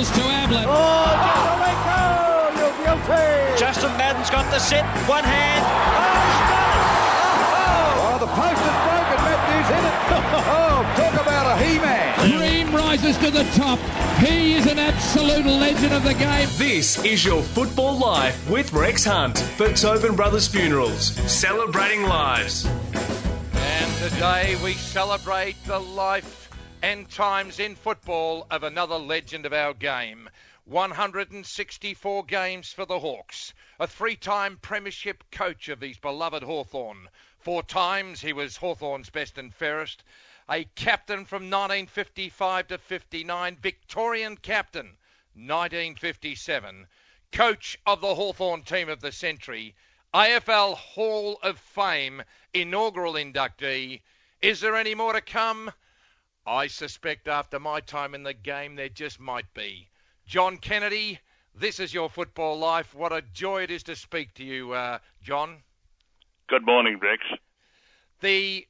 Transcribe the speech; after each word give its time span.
Wells 0.00 0.16
to 0.16 0.22
Ablett. 0.22 0.64
Oh, 0.66 1.12
Jacolenko, 1.28 2.56
you're 2.56 2.84
guilty. 2.86 3.60
Justin 3.60 3.92
Madden's 3.98 4.30
got 4.30 4.50
the 4.50 4.58
set, 4.58 4.86
one 5.06 5.24
hand. 5.24 5.62
Oh, 8.00 8.16
the 8.18 8.26
post 8.28 8.62
is 8.64 8.78
broken. 8.88 9.18
Matthews 9.28 9.68
hit 9.68 9.84
it. 9.84 9.96
Oh, 10.52 10.94
talk 10.96 11.20
about 11.20 11.54
a 11.54 11.62
he-man. 11.62 12.28
Dream 12.30 12.74
rises 12.74 13.18
to 13.18 13.30
the 13.30 13.44
top. 13.54 13.78
He 14.20 14.54
is 14.54 14.66
an 14.66 14.78
absolute 14.78 15.44
legend 15.44 15.92
of 15.92 16.02
the 16.02 16.14
game. 16.14 16.48
This 16.56 17.04
is 17.04 17.22
your 17.22 17.42
Football 17.42 17.98
Life 17.98 18.48
with 18.48 18.72
Rex 18.72 19.04
Hunt 19.04 19.38
for 19.38 19.70
Tobin 19.74 20.16
Brothers 20.16 20.48
Funerals, 20.48 21.12
celebrating 21.30 22.04
lives. 22.04 22.66
And 23.54 24.10
today 24.10 24.56
we 24.64 24.72
celebrate 24.72 25.62
the 25.66 25.78
life 25.78 26.49
and 26.82 27.10
times 27.10 27.58
in 27.58 27.74
football 27.74 28.46
of 28.50 28.62
another 28.62 28.96
legend 28.96 29.44
of 29.44 29.52
our 29.52 29.74
game. 29.74 30.30
164 30.64 32.24
games 32.24 32.72
for 32.72 32.86
the 32.86 32.98
Hawks, 32.98 33.52
a 33.78 33.86
three 33.86 34.16
time 34.16 34.56
premiership 34.62 35.22
coach 35.30 35.68
of 35.68 35.82
his 35.82 35.98
beloved 35.98 36.42
Hawthorn. 36.42 37.08
Four 37.38 37.62
times 37.62 38.20
he 38.22 38.32
was 38.32 38.56
Hawthorn's 38.56 39.10
best 39.10 39.36
and 39.36 39.54
fairest, 39.54 40.04
a 40.48 40.64
captain 40.74 41.26
from 41.26 41.50
1955 41.50 42.68
to 42.68 42.78
59, 42.78 43.56
Victorian 43.56 44.36
captain 44.38 44.96
1957, 45.34 46.86
coach 47.30 47.78
of 47.84 48.00
the 48.00 48.14
Hawthorn 48.14 48.62
team 48.62 48.88
of 48.88 49.00
the 49.00 49.12
century, 49.12 49.74
AFL 50.14 50.76
Hall 50.76 51.38
of 51.42 51.58
Fame 51.58 52.22
inaugural 52.54 53.14
inductee. 53.14 54.00
Is 54.40 54.60
there 54.60 54.76
any 54.76 54.94
more 54.94 55.12
to 55.12 55.20
come? 55.20 55.70
I 56.50 56.66
suspect 56.66 57.28
after 57.28 57.60
my 57.60 57.78
time 57.78 58.12
in 58.12 58.24
the 58.24 58.34
game 58.34 58.74
there 58.74 58.88
just 58.88 59.20
might 59.20 59.54
be. 59.54 59.88
John 60.26 60.58
Kennedy, 60.58 61.20
this 61.54 61.78
is 61.78 61.94
your 61.94 62.10
football 62.10 62.58
life. 62.58 62.92
What 62.92 63.12
a 63.12 63.22
joy 63.22 63.62
it 63.62 63.70
is 63.70 63.84
to 63.84 63.94
speak 63.94 64.34
to 64.34 64.44
you, 64.44 64.72
uh, 64.72 64.98
John. 65.22 65.62
Good 66.48 66.66
morning, 66.66 66.98
Rex. 66.98 67.22
The 68.20 68.66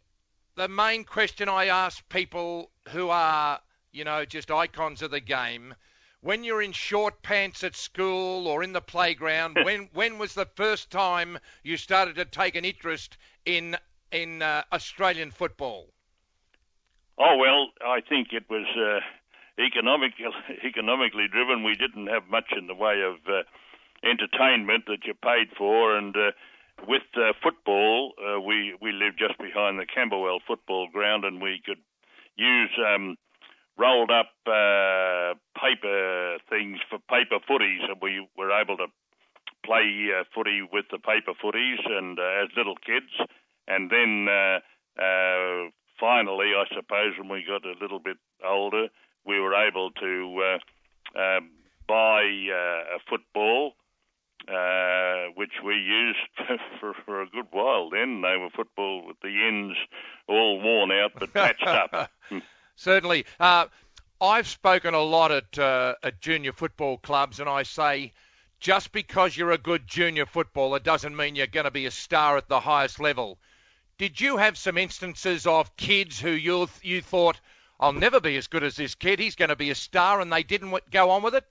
the 0.57 0.69
main 0.69 1.05
question 1.05 1.49
I 1.49 1.69
ask 1.69 2.07
people 2.11 2.71
who 2.91 3.09
are, 3.09 3.61
you 3.93 4.05
know, 4.05 4.27
just 4.27 4.51
icons 4.51 5.01
of 5.01 5.11
the 5.11 5.21
game, 5.21 5.75
when 6.21 6.45
you're 6.45 6.61
in 6.61 6.73
short 6.73 7.23
pants 7.23 7.65
at 7.65 7.75
school 7.75 8.47
or 8.47 8.63
in 8.63 8.75
the 8.75 8.83
playground, 8.83 9.57
when 9.65 9.89
when 9.95 10.19
was 10.19 10.35
the 10.35 10.51
first 10.55 10.91
time 10.91 11.39
you 11.63 11.79
started 11.79 12.17
to 12.17 12.27
take 12.27 12.57
an 12.57 12.67
interest 12.67 13.17
in 13.47 13.75
in 14.13 14.43
uh, 14.43 14.65
Australian 14.71 15.31
football? 15.31 15.91
Oh 17.21 17.37
well, 17.37 17.69
I 17.85 18.01
think 18.01 18.29
it 18.33 18.49
was 18.49 18.65
uh, 18.81 19.05
economic, 19.61 20.13
economically 20.65 21.29
driven. 21.31 21.63
We 21.63 21.77
didn't 21.77 22.07
have 22.07 22.25
much 22.31 22.49
in 22.57 22.67
the 22.67 22.75
way 22.75 23.03
of 23.05 23.21
uh, 23.29 23.45
entertainment 24.01 24.85
that 24.87 25.05
you 25.05 25.13
paid 25.13 25.53
for, 25.53 25.99
and 25.99 26.17
uh, 26.17 26.33
with 26.89 27.05
uh, 27.21 27.37
football, 27.43 28.13
uh, 28.17 28.41
we 28.41 28.73
we 28.81 28.93
lived 28.93 29.21
just 29.21 29.37
behind 29.37 29.79
the 29.79 29.85
Camberwell 29.85 30.41
football 30.49 30.89
ground, 30.89 31.27
and 31.27 31.43
we 31.43 31.61
could 31.61 31.85
use 32.37 32.73
um, 32.81 33.17
rolled 33.77 34.11
up 34.11 34.33
uh, 34.49 35.37
paper 35.61 36.39
things 36.49 36.81
for 36.89 37.05
paper 37.05 37.37
footies, 37.45 37.85
and 37.85 38.01
we 38.01 38.27
were 38.39 38.51
able 38.51 38.79
to 38.79 38.87
play 39.63 40.09
uh, 40.09 40.25
footy 40.35 40.65
with 40.73 40.87
the 40.91 40.99
paper 40.99 41.37
footies, 41.37 41.85
and 41.85 42.19
uh, 42.19 42.45
as 42.45 42.49
little 42.57 42.77
kids, 42.77 43.13
and 43.69 43.91
then. 43.91 44.27
Uh, 44.27 44.61
uh, 44.99 45.71
finally, 46.01 46.53
I 46.57 46.65
suppose, 46.75 47.15
when 47.19 47.29
we 47.29 47.45
got 47.47 47.65
a 47.65 47.79
little 47.81 48.01
bit 48.01 48.17
older, 48.45 48.89
we 49.27 49.39
were 49.39 49.55
able 49.55 49.91
to 49.93 50.43
uh, 50.43 51.19
uh, 51.19 51.41
buy 51.87 52.23
uh, 52.51 52.97
a 52.97 52.99
football, 53.09 53.75
uh, 54.49 55.33
which 55.37 55.53
we 55.65 55.75
used 55.75 56.19
for, 56.81 56.95
for, 57.05 57.23
a 57.23 57.27
good 57.27 57.47
while. 57.53 57.91
Then 57.91 58.23
they 58.23 58.37
were 58.37 58.51
football 58.57 59.07
with 59.07 59.21
the 59.23 59.47
ends 59.47 59.77
all 60.27 60.61
worn 60.61 60.91
out 60.91 61.13
but 61.19 61.33
patched 61.33 61.67
up. 61.67 62.11
Certainly. 62.77 63.27
Uh, 63.39 63.67
I've 64.23 64.49
spoken 64.49 64.95
a 64.95 65.01
lot 65.01 65.31
at, 65.31 65.59
uh, 65.59 65.95
at 66.03 66.21
junior 66.21 66.53
football 66.53 66.99
clubs, 66.99 67.41
and 67.41 67.49
I 67.49 67.63
say 67.63 68.13
just 68.59 68.93
because 68.93 69.37
you're 69.37 69.53
a 69.53 69.59
good 69.59 69.87
junior 69.87 70.27
footballer 70.27 70.79
doesn't 70.79 71.17
mean 71.17 71.37
you're 71.37 71.47
going 71.47 71.65
to 71.65 71.71
be 71.71 71.87
a 71.87 71.91
star 71.91 72.37
at 72.37 72.49
the 72.49 72.61
highest 72.61 73.01
level. 73.01 73.39
Did 74.01 74.19
you 74.19 74.39
have 74.39 74.57
some 74.57 74.79
instances 74.79 75.47
of 75.47 75.77
kids 75.77 76.19
who 76.19 76.31
you 76.31 76.67
you 76.81 77.03
thought 77.03 77.39
I'll 77.79 77.93
never 77.93 78.19
be 78.19 78.35
as 78.39 78.47
good 78.47 78.65
as 78.65 78.75
this 78.77 78.95
kid. 78.95 79.19
He's 79.19 79.37
going 79.37 79.51
to 79.51 79.57
be 79.57 79.69
a 79.69 79.75
star, 79.75 80.23
and 80.23 80.33
they 80.33 80.43
didn't 80.43 80.73
go 80.91 81.11
on 81.11 81.23
with 81.23 81.35
it. 81.35 81.45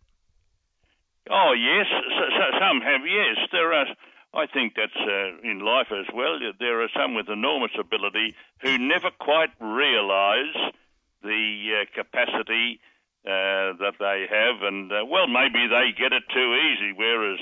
Oh 1.30 1.54
yes, 1.54 1.86
so, 1.90 2.26
so, 2.26 2.60
some 2.60 2.82
have. 2.82 3.02
Yes, 3.06 3.38
there 3.52 3.72
are. 3.72 3.86
I 4.34 4.48
think 4.48 4.74
that's 4.76 4.98
uh, 4.98 5.48
in 5.48 5.60
life 5.60 5.92
as 5.92 6.08
well. 6.12 6.40
There 6.60 6.82
are 6.82 6.90
some 7.00 7.14
with 7.14 7.30
enormous 7.30 7.78
ability 7.80 8.34
who 8.64 8.80
never 8.80 9.12
quite 9.12 9.52
realise 9.60 10.74
the 11.22 11.82
uh, 11.82 11.86
capacity 11.94 12.80
uh, 13.26 13.78
that 13.78 13.94
they 14.00 14.26
have, 14.26 14.64
and 14.64 14.92
uh, 14.92 15.06
well, 15.06 15.28
maybe 15.28 15.68
they 15.68 15.94
get 15.96 16.14
it 16.14 16.24
too 16.34 16.56
easy. 16.66 16.94
Whereas, 16.98 17.42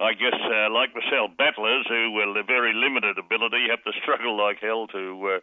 I 0.00 0.14
guess, 0.14 0.38
uh, 0.38 0.70
like 0.70 0.94
myself, 0.94 1.32
battlers 1.36 1.86
who 1.88 2.12
with 2.12 2.36
a 2.36 2.46
very 2.46 2.72
limited 2.74 3.18
ability 3.18 3.66
have 3.70 3.82
to 3.84 3.92
struggle 4.02 4.36
like 4.36 4.58
hell 4.60 4.86
to 4.88 5.38
uh, 5.38 5.40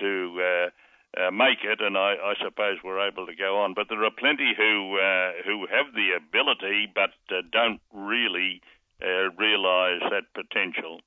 to 0.00 0.70
uh, 1.16 1.30
make 1.30 1.64
it, 1.64 1.80
and 1.80 1.96
I, 1.96 2.14
I, 2.20 2.34
suppose 2.44 2.78
we're 2.84 3.06
able 3.06 3.26
to 3.26 3.34
go 3.34 3.60
on. 3.62 3.74
But 3.74 3.86
there 3.88 4.04
are 4.04 4.10
plenty 4.10 4.52
who 4.56 4.98
uh, 4.98 5.32
who 5.44 5.66
have 5.70 5.94
the 5.94 6.12
ability, 6.16 6.92
but 6.94 7.14
uh, 7.30 7.42
don't 7.50 7.80
really 7.92 8.60
uh, 9.02 9.30
realise 9.38 10.02
that 10.10 10.28
potential. 10.34 11.00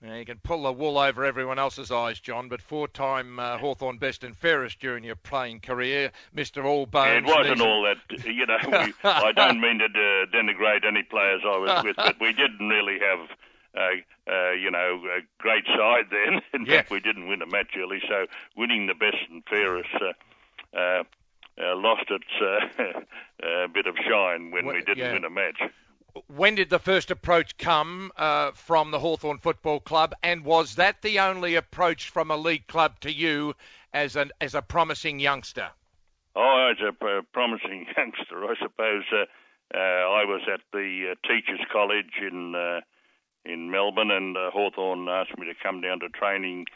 Now, 0.00 0.14
you 0.14 0.24
can 0.24 0.38
pull 0.38 0.62
the 0.62 0.72
wool 0.72 0.96
over 0.96 1.24
everyone 1.24 1.58
else's 1.58 1.90
eyes, 1.90 2.20
John, 2.20 2.48
but 2.48 2.62
four-time 2.62 3.40
uh, 3.40 3.58
Hawthorn 3.58 3.98
best 3.98 4.22
and 4.22 4.36
fairest 4.36 4.78
during 4.78 5.02
your 5.02 5.16
playing 5.16 5.58
career, 5.58 6.12
Mr. 6.36 6.62
Allbones. 6.62 7.18
It 7.18 7.24
wasn't 7.24 7.60
all 7.60 7.82
that, 7.82 8.24
you 8.24 8.46
know. 8.46 8.58
We, 8.64 8.94
I 9.04 9.32
don't 9.32 9.60
mean 9.60 9.80
to 9.80 9.86
uh, 9.86 10.26
denigrate 10.32 10.86
any 10.86 11.02
players 11.02 11.42
I 11.44 11.58
was 11.58 11.84
with, 11.84 11.96
but 11.96 12.20
we 12.20 12.32
didn't 12.32 12.68
really 12.68 13.00
have 13.00 13.28
uh, 13.76 13.90
uh, 14.30 14.52
you 14.52 14.70
know, 14.70 15.00
a 15.16 15.20
great 15.38 15.64
side 15.66 16.06
then. 16.10 16.40
In 16.54 16.66
yeah. 16.66 16.78
fact, 16.78 16.90
we 16.90 17.00
didn't 17.00 17.28
win 17.28 17.42
a 17.42 17.46
match 17.46 17.74
early, 17.78 18.00
so 18.08 18.26
winning 18.56 18.86
the 18.86 18.94
best 18.94 19.16
and 19.30 19.42
fairest 19.44 19.90
uh, 19.94 20.76
uh, 20.76 21.02
uh 21.60 21.76
lost 21.76 22.10
its 22.10 22.24
uh, 22.40 23.66
bit 23.72 23.86
of 23.86 23.96
shine 24.08 24.50
when 24.50 24.66
we 24.66 24.80
didn't 24.80 24.98
yeah. 24.98 25.12
win 25.12 25.24
a 25.24 25.30
match. 25.30 25.60
When 26.26 26.54
did 26.54 26.70
the 26.70 26.78
first 26.78 27.10
approach 27.10 27.56
come 27.58 28.12
from 28.54 28.90
the 28.90 28.98
Hawthorn 28.98 29.38
Football 29.38 29.80
Club, 29.80 30.14
and 30.22 30.44
was 30.44 30.74
that 30.76 31.02
the 31.02 31.20
only 31.20 31.54
approach 31.54 32.10
from 32.10 32.30
a 32.30 32.36
league 32.36 32.66
club 32.66 33.00
to 33.00 33.12
you 33.12 33.54
as 33.92 34.16
an 34.16 34.32
as 34.40 34.54
a 34.54 34.62
promising 34.62 35.20
youngster? 35.20 35.70
Oh, 36.36 36.72
as 36.72 36.78
a 36.80 37.22
promising 37.32 37.86
youngster, 37.96 38.44
I 38.44 38.54
suppose. 38.62 39.04
I 39.74 40.24
was 40.24 40.42
at 40.52 40.60
the 40.72 41.14
Teachers 41.26 41.60
College 41.72 42.12
in 42.20 42.54
in 43.48 43.70
Melbourne, 43.70 44.10
and 44.10 44.36
uh, 44.36 44.50
Hawthorn 44.50 45.08
asked 45.08 45.36
me 45.38 45.46
to 45.46 45.54
come 45.62 45.80
down 45.80 46.00
to 46.00 46.08
training 46.08 46.66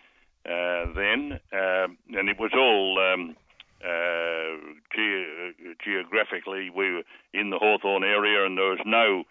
uh, 0.46 0.86
then, 0.94 1.38
uh, 1.52 1.86
and 2.18 2.28
it 2.28 2.38
was 2.38 2.50
all 2.54 2.98
um, 2.98 3.36
uh, 3.84 4.56
ge- 4.94 5.76
geographically 5.84 6.70
we 6.70 6.92
were 6.92 7.02
in 7.34 7.50
the 7.50 7.58
Hawthorn 7.58 8.04
area, 8.04 8.46
and 8.46 8.56
there 8.56 8.70
was 8.70 8.82
no 8.86 9.24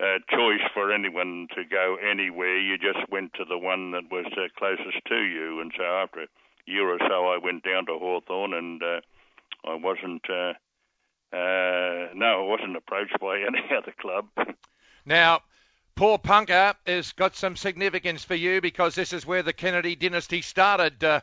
uh, 0.00 0.18
choice 0.30 0.62
for 0.72 0.92
anyone 0.92 1.48
to 1.54 1.64
go 1.64 1.96
anywhere. 1.96 2.58
You 2.58 2.78
just 2.78 3.10
went 3.10 3.32
to 3.34 3.44
the 3.44 3.58
one 3.58 3.92
that 3.92 4.10
was 4.10 4.26
uh, 4.32 4.48
closest 4.56 5.04
to 5.08 5.20
you, 5.22 5.60
and 5.60 5.72
so 5.76 5.84
after 5.84 6.22
a 6.22 6.26
year 6.66 6.88
or 6.88 6.98
so, 6.98 7.26
I 7.26 7.38
went 7.42 7.64
down 7.64 7.86
to 7.86 7.98
Hawthorn, 7.98 8.54
and 8.54 8.82
uh, 8.82 9.00
I 9.64 9.74
wasn't. 9.74 10.22
Uh, 10.28 10.54
uh, 11.30 12.08
no, 12.14 12.44
I 12.44 12.48
wasn't 12.48 12.76
approached 12.76 13.18
by 13.20 13.38
any 13.46 13.62
other 13.76 13.92
club. 14.00 14.26
Now, 15.04 15.42
Porepunkah 15.96 16.76
has 16.86 17.12
got 17.12 17.34
some 17.34 17.56
significance 17.56 18.22
for 18.22 18.36
you 18.36 18.60
because 18.60 18.94
this 18.94 19.12
is 19.12 19.26
where 19.26 19.42
the 19.42 19.52
Kennedy 19.52 19.96
dynasty 19.96 20.42
started. 20.42 21.02
Uh, 21.02 21.20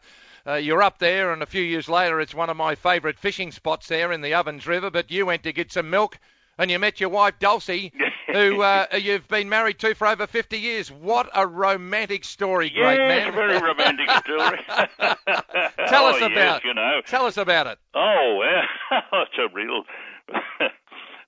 uh, 0.47 0.55
you're 0.55 0.83
up 0.83 0.99
there, 0.99 1.33
and 1.33 1.41
a 1.41 1.45
few 1.45 1.63
years 1.63 1.89
later, 1.89 2.19
it's 2.21 2.33
one 2.33 2.49
of 2.49 2.57
my 2.57 2.75
favourite 2.75 3.19
fishing 3.19 3.51
spots 3.51 3.87
there 3.87 4.11
in 4.11 4.21
the 4.21 4.33
Ovens 4.33 4.67
River. 4.67 4.91
But 4.91 5.11
you 5.11 5.25
went 5.25 5.43
to 5.43 5.53
get 5.53 5.71
some 5.71 5.89
milk, 5.89 6.19
and 6.57 6.69
you 6.69 6.79
met 6.79 6.99
your 6.99 7.09
wife 7.09 7.39
Dulcie, 7.39 7.91
who 8.31 8.61
uh, 8.63 8.85
you've 8.93 9.27
been 9.27 9.49
married 9.49 9.79
to 9.79 9.95
for 9.95 10.07
over 10.07 10.27
50 10.27 10.57
years. 10.57 10.91
What 10.91 11.29
a 11.33 11.47
romantic 11.47 12.25
story, 12.25 12.71
yes, 12.73 12.83
great 12.83 12.97
man! 12.99 13.33
very 13.33 13.59
romantic 13.59 14.09
story. 14.23 14.59
tell 15.87 16.05
oh, 16.05 16.09
us 16.09 16.17
about. 16.17 16.35
Yes, 16.35 16.61
you 16.63 16.73
know. 16.73 17.01
Tell 17.05 17.25
us 17.25 17.37
about 17.37 17.67
it. 17.67 17.79
Oh, 17.93 18.39
well, 18.39 19.01
it's 19.23 19.37
a 19.37 19.53
real 19.53 19.83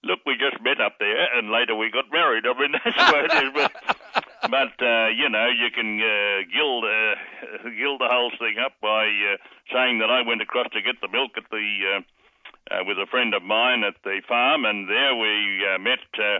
look, 0.03 0.19
we 0.25 0.33
just 0.37 0.61
met 0.63 0.79
up 0.81 0.95
there, 0.99 1.37
and 1.37 1.51
later 1.51 1.75
we 1.75 1.91
got 1.91 2.05
married. 2.11 2.45
I 2.45 2.59
mean, 2.59 2.71
that's 2.71 2.97
what 2.97 3.25
it 3.25 3.43
is. 3.43 3.51
But, 3.53 4.25
but 4.41 4.75
uh, 4.81 5.07
you 5.09 5.29
know, 5.29 5.47
you 5.49 5.69
can 5.73 5.99
uh, 5.99 6.45
gild 6.53 6.83
uh, 6.83 7.69
gild 7.77 8.01
the 8.01 8.09
whole 8.09 8.31
thing 8.37 8.57
up 8.63 8.73
by 8.81 9.05
uh, 9.05 9.37
saying 9.73 9.99
that 9.99 10.09
I 10.11 10.21
went 10.21 10.41
across 10.41 10.67
to 10.73 10.81
get 10.81 11.01
the 11.01 11.07
milk 11.07 11.31
at 11.37 11.49
the 11.49 11.67
uh, 11.95 12.01
uh, 12.69 12.83
with 12.85 12.97
a 12.97 13.07
friend 13.09 13.33
of 13.33 13.43
mine 13.43 13.83
at 13.83 13.95
the 14.03 14.21
farm, 14.27 14.65
and 14.65 14.89
there 14.89 15.15
we 15.15 15.63
uh, 15.65 15.79
met 15.79 16.03
uh, 16.19 16.39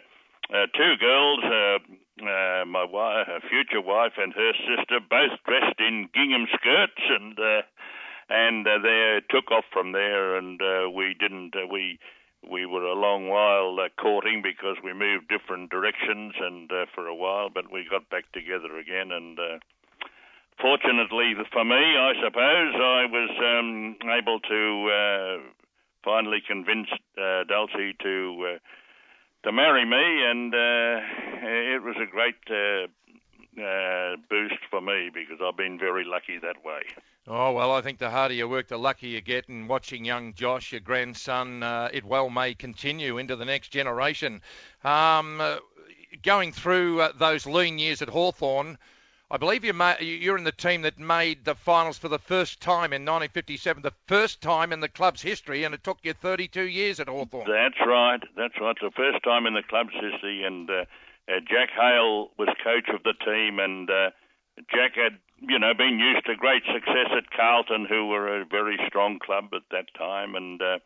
uh, 0.54 0.68
two 0.76 0.94
girls, 1.00 1.40
uh, 1.44 1.78
uh, 2.24 2.66
my 2.66 2.86
wife, 2.86 3.28
future 3.50 3.82
wife, 3.82 4.14
and 4.18 4.34
her 4.34 4.52
sister, 4.54 5.00
both 5.10 5.38
dressed 5.46 5.80
in 5.80 6.10
gingham 6.14 6.48
skirts, 6.54 7.02
and 7.10 7.38
uh, 7.40 7.62
and 8.30 8.68
uh, 8.68 8.80
they 8.84 9.22
took 9.30 9.52
off 9.52 9.66
from 9.72 9.92
there, 9.92 10.36
and 10.38 10.62
uh, 10.62 10.90
we 10.90 11.16
didn't. 11.20 11.56
Uh, 11.56 11.68
we 11.72 12.00
we 12.50 12.66
were 12.66 12.84
a 12.84 12.94
long 12.94 13.28
while 13.28 13.78
uh, 13.80 13.90
courting 14.02 14.42
because 14.42 14.78
we 14.84 14.94
moved 14.94 15.28
different 15.30 15.70
directions, 15.70 16.34
and 16.40 16.72
uh, 16.72 16.86
for 16.94 17.08
a 17.08 17.16
while, 17.16 17.50
but 17.50 17.72
we 17.72 17.88
got 17.90 18.10
back 18.10 18.32
together 18.32 18.78
again, 18.78 19.12
and. 19.12 19.40
Uh, 19.40 19.58
Fortunately 20.60 21.34
for 21.54 21.64
me, 21.64 21.76
I 21.76 22.14
suppose, 22.18 22.74
I 22.74 23.06
was 23.06 23.30
um, 23.38 23.96
able 24.10 24.40
to 24.40 24.90
uh, 24.90 25.52
finally 26.04 26.42
convince 26.48 26.88
uh, 27.16 27.44
Dulcie 27.44 27.94
to 28.02 28.56
uh, 28.56 28.60
to 29.44 29.52
marry 29.52 29.86
me, 29.86 30.02
and 30.02 30.54
uh, 30.54 31.76
it 31.76 31.84
was 31.84 31.96
a 32.02 32.10
great 32.10 32.42
uh, 32.50 32.88
uh, 33.58 34.16
boost 34.30 34.60
for 34.70 34.82
me 34.82 35.10
because 35.14 35.40
I've 35.44 35.58
been 35.58 35.80
very 35.80 36.04
lucky 36.04 36.38
that 36.40 36.64
way. 36.64 36.82
Oh, 37.28 37.52
well, 37.52 37.72
I 37.72 37.82
think 37.82 38.00
the 38.00 38.10
harder 38.10 38.34
you 38.34 38.48
work, 38.48 38.68
the 38.68 38.78
luckier 38.78 39.10
you 39.10 39.22
get. 39.22 39.50
And 39.50 39.68
watching 39.68 40.06
young 40.06 40.34
Josh, 40.34 40.72
your 40.72 40.82
grandson, 40.82 41.64
uh, 41.64 41.90
it 41.92 42.06
well 42.06 42.30
may 42.30 42.54
continue 42.54 43.18
into 43.18 43.36
the 43.36 43.46
next 43.46 43.70
generation. 43.70 44.42
Um, 44.84 45.42
uh, 45.42 45.58
going 46.24 46.52
through 46.52 47.02
uh, 47.02 47.12
those 47.18 47.46
lean 47.46 47.80
years 47.80 48.02
at 48.02 48.10
Hawthorn, 48.10 48.78
I 49.30 49.36
believe 49.36 49.66
you 49.66 49.74
ma- 49.74 49.98
you're 50.00 50.38
in 50.38 50.46
the 50.46 50.54
team 50.54 50.84
that 50.84 50.98
made 50.98 51.44
the 51.44 51.56
finals 51.56 51.98
for 51.98 52.08
the 52.08 52.20
first 52.20 52.62
time 52.62 52.94
in 52.94 53.02
1957, 53.02 53.84
the 53.84 53.92
first 54.08 54.42
time 54.42 54.72
in 54.72 54.80
the 54.80 54.88
club's 54.88 55.22
history, 55.22 55.66
and 55.66 55.74
it 55.74 55.84
took 55.84 56.00
you 56.04 56.14
32 56.14 56.62
years 56.62 57.02
at 57.02 57.10
Hawthorn. 57.10 57.50
That's 57.50 57.80
right. 57.86 58.22
That's 58.38 58.54
right. 58.62 58.72
It's 58.72 58.82
the 58.82 58.92
first 58.92 59.22
time 59.26 59.46
in 59.46 59.54
the 59.54 59.64
club's 59.64 59.94
history, 59.94 60.44
and 60.46 60.70
uh, 61.28 61.40
Jack 61.42 61.70
Hale 61.76 62.32
was 62.38 62.50
coach 62.64 62.90
of 62.94 63.04
the 63.04 63.14
team, 63.26 63.60
and 63.60 63.90
uh, 63.90 64.10
Jack 64.72 64.96
had, 64.96 65.20
you 65.40 65.60
know, 65.60 65.74
been 65.74 66.00
used 66.00 66.26
to 66.26 66.36
great 66.36 66.64
success 66.74 67.12
at 67.16 67.32
Carlton, 67.36 67.86
who 67.90 68.08
were 68.08 68.42
a 68.42 68.46
very 68.46 68.80
strong 68.88 69.20
club 69.20 69.46
at 69.54 69.64
that 69.72 69.88
time, 69.98 70.36
and 70.36 70.62
uh, 70.62 70.80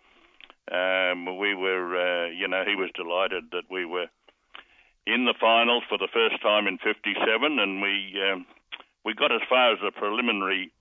um, 0.73 1.37
we 1.37 1.55
were, 1.55 1.95
uh, 1.95 2.29
you 2.29 2.47
know, 2.47 2.63
he 2.65 2.75
was 2.75 2.89
delighted 2.95 3.45
that 3.51 3.69
we 3.69 3.85
were 3.85 4.07
in 5.07 5.25
the 5.25 5.33
finals 5.39 5.83
for 5.89 5.97
the 5.97 6.07
first 6.13 6.41
time 6.41 6.67
in 6.67 6.77
'57, 6.77 7.59
and 7.59 7.81
we 7.81 8.13
um, 8.31 8.45
we 9.03 9.13
got 9.13 9.31
as 9.31 9.41
far 9.49 9.73
as 9.73 9.79
the 9.83 9.91
preliminary. 9.91 10.71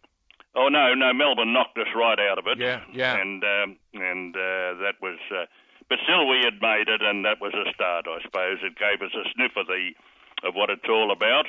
Oh 0.55 0.69
no, 0.69 0.95
no, 0.95 1.13
Melbourne 1.13 1.53
knocked 1.53 1.79
us 1.79 1.87
right 1.95 2.19
out 2.19 2.39
of 2.39 2.47
it. 2.47 2.59
Yeah, 2.59 2.81
yeah. 2.93 3.17
And 3.17 3.43
um, 3.45 3.77
and 3.95 4.35
uh, 4.35 4.83
that 4.83 4.95
was, 5.01 5.19
uh, 5.31 5.47
but 5.91 5.99
still 6.05 6.27
we 6.27 6.41
had 6.45 6.63
made 6.63 6.89
it, 6.89 7.03
and 7.03 7.25
that 7.27 7.41
was 7.41 7.53
a 7.53 7.71
start, 7.75 8.07
I 8.09 8.23
suppose. 8.23 8.59
It 8.63 8.79
gave 8.79 9.03
us 9.03 9.13
a 9.13 9.29
sniff 9.35 9.53
of 9.57 9.67
the 9.67 9.91
of 10.49 10.55
what 10.55 10.71
it's 10.71 10.89
all 10.89 11.13
about, 11.13 11.45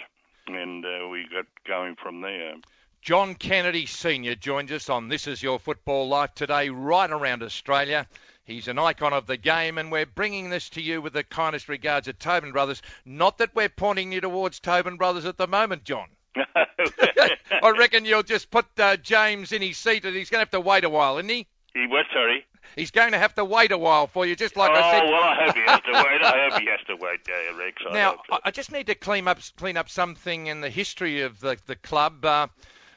and 0.48 0.84
uh, 0.84 1.08
we 1.08 1.26
got 1.32 1.46
going 1.66 1.96
from 1.96 2.20
there. 2.20 2.56
John 3.02 3.36
Kennedy 3.36 3.86
Sr. 3.86 4.36
joins 4.36 4.72
us 4.72 4.90
on 4.90 5.08
This 5.08 5.28
Is 5.28 5.42
Your 5.42 5.60
Football 5.60 6.10
Life 6.10 6.34
today, 6.34 6.70
right 6.70 7.10
around 7.10 7.42
Australia. 7.42 8.08
He's 8.44 8.68
an 8.68 8.78
icon 8.78 9.14
of 9.14 9.28
the 9.28 9.38
game, 9.38 9.78
and 9.78 9.92
we're 9.92 10.06
bringing 10.06 10.50
this 10.50 10.70
to 10.72 10.82
you 10.82 11.02
with 11.02 11.14
the 11.14 11.24
kindest 11.24 11.70
regards 11.70 12.08
at 12.08 12.20
Tobin 12.20 12.52
Brothers. 12.52 12.82
Not 13.06 13.38
that 13.38 13.56
we're 13.56 13.70
pointing 13.70 14.12
you 14.12 14.22
towards 14.22 14.60
Tobin 14.60 14.98
Brothers 14.98 15.26
at 15.26 15.38
the 15.38 15.48
moment, 15.48 15.84
John. 15.84 16.08
I 16.36 17.70
reckon 17.78 18.06
you'll 18.06 18.24
just 18.24 18.52
put 18.52 18.66
uh, 18.78 18.98
James 18.98 19.52
in 19.52 19.62
his 19.62 19.78
seat, 19.78 20.04
and 20.04 20.16
he's 20.16 20.30
going 20.30 20.40
to 20.40 20.46
have 20.46 20.52
to 20.52 20.62
wait 20.62 20.84
a 20.84 20.90
while, 20.90 21.18
isn't 21.18 21.30
he? 21.30 21.48
He 21.74 21.88
was 21.88 22.06
sorry. 22.12 22.46
He's 22.76 22.92
going 22.92 23.12
to 23.12 23.18
have 23.18 23.34
to 23.36 23.46
wait 23.46 23.72
a 23.72 23.78
while 23.78 24.08
for 24.08 24.26
you, 24.26 24.36
just 24.36 24.56
like 24.56 24.72
oh, 24.72 24.76
I 24.76 24.92
said. 24.92 25.04
Oh 25.04 25.12
well, 25.12 25.24
I 25.24 25.46
hope 25.46 25.56
he 25.56 25.62
has 25.62 25.82
to 25.82 25.92
wait. 25.94 26.22
I 26.22 26.50
hope 26.50 26.62
he 26.62 26.68
has 26.68 26.80
to 26.88 26.96
wait, 26.96 27.20
uh, 27.30 27.58
Rex. 27.58 27.82
I 27.90 27.94
Now. 27.94 28.22
I 28.32 28.40
I 28.46 28.52
just 28.52 28.72
need 28.72 28.88
to 28.88 28.96
clean 28.96 29.28
up 29.28 29.40
clean 29.58 29.78
up 29.78 29.90
something 29.90 30.48
in 30.48 30.62
the 30.62 30.70
history 30.70 31.22
of 31.22 31.40
the 31.40 31.58
the 31.66 31.76
club. 31.76 32.24
Uh, 32.26 32.48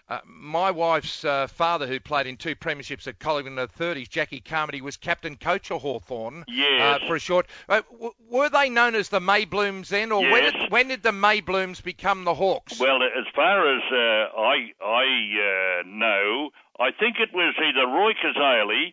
uh, 0.06 0.18
my 0.26 0.70
wife's 0.70 1.24
uh, 1.24 1.46
father, 1.46 1.86
who 1.86 1.98
played 1.98 2.26
in 2.26 2.36
two 2.36 2.54
premierships 2.54 3.06
at 3.06 3.18
Collingwood 3.18 3.52
in 3.52 3.56
the 3.56 3.68
30s, 3.68 4.08
Jackie 4.08 4.40
Carmody, 4.40 4.82
was 4.82 4.98
captain 4.98 5.36
coach 5.36 5.70
of 5.70 5.80
Hawthorn 5.80 6.44
Yes. 6.46 7.00
uh, 7.02 7.06
for 7.06 7.16
a 7.16 7.18
short. 7.18 7.46
Uh, 7.70 7.80
w- 7.90 8.12
were 8.28 8.50
they 8.50 8.68
known 8.68 8.94
as 8.94 9.08
the 9.08 9.20
Mayblooms 9.20 9.88
then, 9.88 10.12
or 10.12 10.20
when, 10.30 10.42
did, 10.42 10.70
when 10.70 10.88
did 10.88 11.02
the 11.02 11.10
Mayblooms 11.10 11.82
become 11.82 12.24
the 12.24 12.34
Hawks? 12.34 12.78
Well, 12.78 13.02
as 13.02 13.24
far 13.34 13.74
as 13.74 13.82
uh, 13.90 14.38
I 14.38 14.72
I 14.84 15.80
uh, 15.80 15.82
know, 15.86 16.50
I 16.78 16.90
think 16.90 17.16
it 17.18 17.32
was 17.32 17.54
either 17.56 17.86
Roy 17.86 18.12
Cazaly 18.12 18.92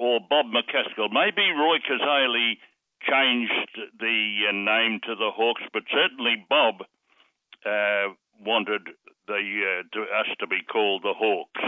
or 0.00 0.18
Bob 0.18 0.46
McCaskill. 0.46 1.12
Maybe 1.12 1.52
Roy 1.52 1.76
Cazaly 1.84 2.56
changed 3.04 3.78
the 4.00 4.48
uh, 4.48 4.52
name 4.52 5.00
to 5.04 5.14
the 5.14 5.30
Hawks, 5.30 5.62
but 5.74 5.82
certainly 5.92 6.46
Bob 6.48 6.80
uh, 7.66 8.14
wanted 8.40 8.88
the 9.28 9.34
uh, 9.34 9.82
to, 9.92 10.02
us 10.02 10.26
to 10.40 10.46
be 10.46 10.60
called 10.72 11.02
the 11.02 11.12
Hawks. 11.12 11.60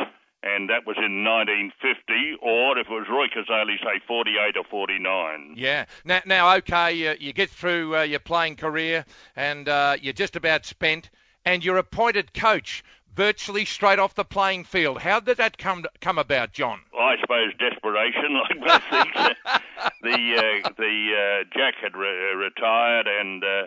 And 0.45 0.71
that 0.71 0.85
was 0.85 0.97
in 0.97 1.23
1950, 1.23 2.39
or 2.43 2.77
if 2.77 2.89
it 2.89 2.91
was 2.91 3.07
Roy 3.09 3.27
Cazaly, 3.29 3.77
say 3.79 4.01
48 4.09 4.57
or 4.57 4.65
49. 4.69 5.55
Yeah. 5.57 5.85
Now, 6.05 6.21
now 6.27 6.57
okay, 6.57 6.93
you, 6.95 7.15
you 7.21 7.33
get 7.33 7.49
through 7.49 7.97
uh, 7.97 8.03
your 8.03 8.19
playing 8.19 8.57
career 8.57 9.05
and 9.37 9.69
uh, 9.69 9.97
you're 10.01 10.13
just 10.13 10.35
about 10.35 10.67
spent, 10.67 11.11
and 11.45 11.65
you're 11.65 11.77
appointed 11.77 12.35
coach 12.35 12.83
virtually 13.15 13.65
straight 13.65 13.99
off 13.99 14.15
the 14.15 14.25
playing 14.25 14.65
field. 14.65 15.01
How 15.01 15.21
did 15.21 15.37
that 15.39 15.59
come 15.59 15.85
come 16.01 16.19
about, 16.19 16.53
John? 16.53 16.81
I 16.99 17.17
suppose 17.21 17.53
desperation, 17.59 18.35
like 18.41 18.59
most 18.61 18.89
things. 18.91 19.15
the 20.03 20.63
uh, 20.65 20.71
the 20.77 20.95
uh, 21.13 21.45
Jack 21.57 21.75
had 21.83 21.97
re- 21.97 22.35
retired, 22.35 23.07
and 23.07 23.43
uh, 23.43 23.67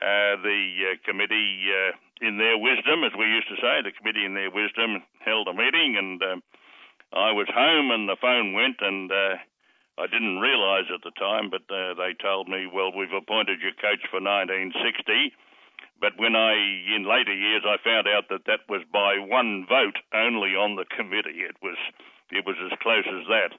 uh, 0.00 0.36
the 0.42 0.92
uh, 0.92 0.96
committee, 1.04 1.64
uh, 1.72 1.96
in 2.20 2.38
their 2.38 2.56
wisdom, 2.58 3.04
as 3.04 3.12
we 3.18 3.26
used 3.26 3.48
to 3.48 3.56
say, 3.56 3.82
the 3.84 3.92
committee 3.92 4.24
in 4.24 4.34
their 4.34 4.50
wisdom 4.50 5.02
held 5.20 5.48
a 5.48 5.54
meeting, 5.54 5.96
and 5.96 6.22
um, 6.22 6.42
I 7.12 7.32
was 7.32 7.48
home, 7.52 7.90
and 7.90 8.08
the 8.08 8.16
phone 8.20 8.52
went, 8.52 8.76
and 8.80 9.10
uh, 9.12 9.36
I 9.98 10.06
didn't 10.06 10.40
realise 10.40 10.88
at 10.92 11.04
the 11.04 11.16
time, 11.16 11.48
but 11.48 11.64
uh, 11.72 11.94
they 11.94 12.12
told 12.20 12.48
me, 12.48 12.68
well, 12.68 12.92
we've 12.92 13.12
appointed 13.12 13.60
you 13.60 13.72
coach 13.80 14.04
for 14.10 14.20
1960. 14.20 15.32
But 16.00 16.18
when 16.18 16.36
I, 16.36 16.52
in 16.94 17.08
later 17.08 17.32
years, 17.32 17.64
I 17.64 17.76
found 17.82 18.06
out 18.06 18.28
that 18.28 18.44
that 18.46 18.68
was 18.68 18.84
by 18.92 19.16
one 19.18 19.64
vote 19.68 19.96
only 20.12 20.52
on 20.52 20.76
the 20.76 20.84
committee. 20.84 21.40
It 21.40 21.56
was, 21.62 21.78
it 22.30 22.44
was 22.44 22.56
as 22.60 22.76
close 22.82 23.08
as 23.08 23.26
that. 23.28 23.56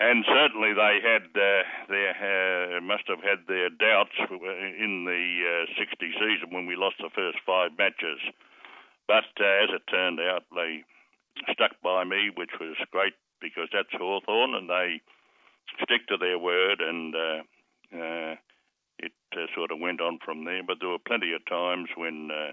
And 0.00 0.24
certainly 0.24 0.72
they 0.74 1.02
had 1.02 1.26
uh, 1.34 1.62
their 1.90 2.14
uh, 2.14 2.80
must 2.80 3.10
have 3.10 3.18
had 3.18 3.50
their 3.50 3.68
doubts 3.68 4.14
in 4.30 5.02
the 5.02 5.66
uh, 5.66 5.74
60 5.74 5.98
season 6.14 6.54
when 6.54 6.66
we 6.66 6.76
lost 6.76 7.02
the 7.02 7.10
first 7.10 7.38
five 7.44 7.74
matches. 7.76 8.22
But 9.08 9.26
uh, 9.40 9.66
as 9.66 9.70
it 9.74 9.82
turned 9.90 10.20
out, 10.20 10.44
they 10.54 10.84
stuck 11.50 11.74
by 11.82 12.04
me, 12.04 12.30
which 12.30 12.54
was 12.60 12.76
great 12.92 13.14
because 13.40 13.68
that's 13.72 13.90
Hawthorn, 13.90 14.54
and 14.54 14.70
they 14.70 15.00
stick 15.82 16.06
to 16.08 16.16
their 16.16 16.38
word, 16.38 16.80
and 16.80 17.14
uh, 17.14 17.40
uh, 17.98 18.34
it 18.98 19.12
uh, 19.34 19.46
sort 19.54 19.70
of 19.70 19.78
went 19.80 20.00
on 20.00 20.18
from 20.24 20.44
there. 20.44 20.62
But 20.66 20.78
there 20.80 20.90
were 20.90 20.98
plenty 21.06 21.32
of 21.32 21.44
times 21.46 21.88
when, 21.96 22.30
uh, 22.30 22.52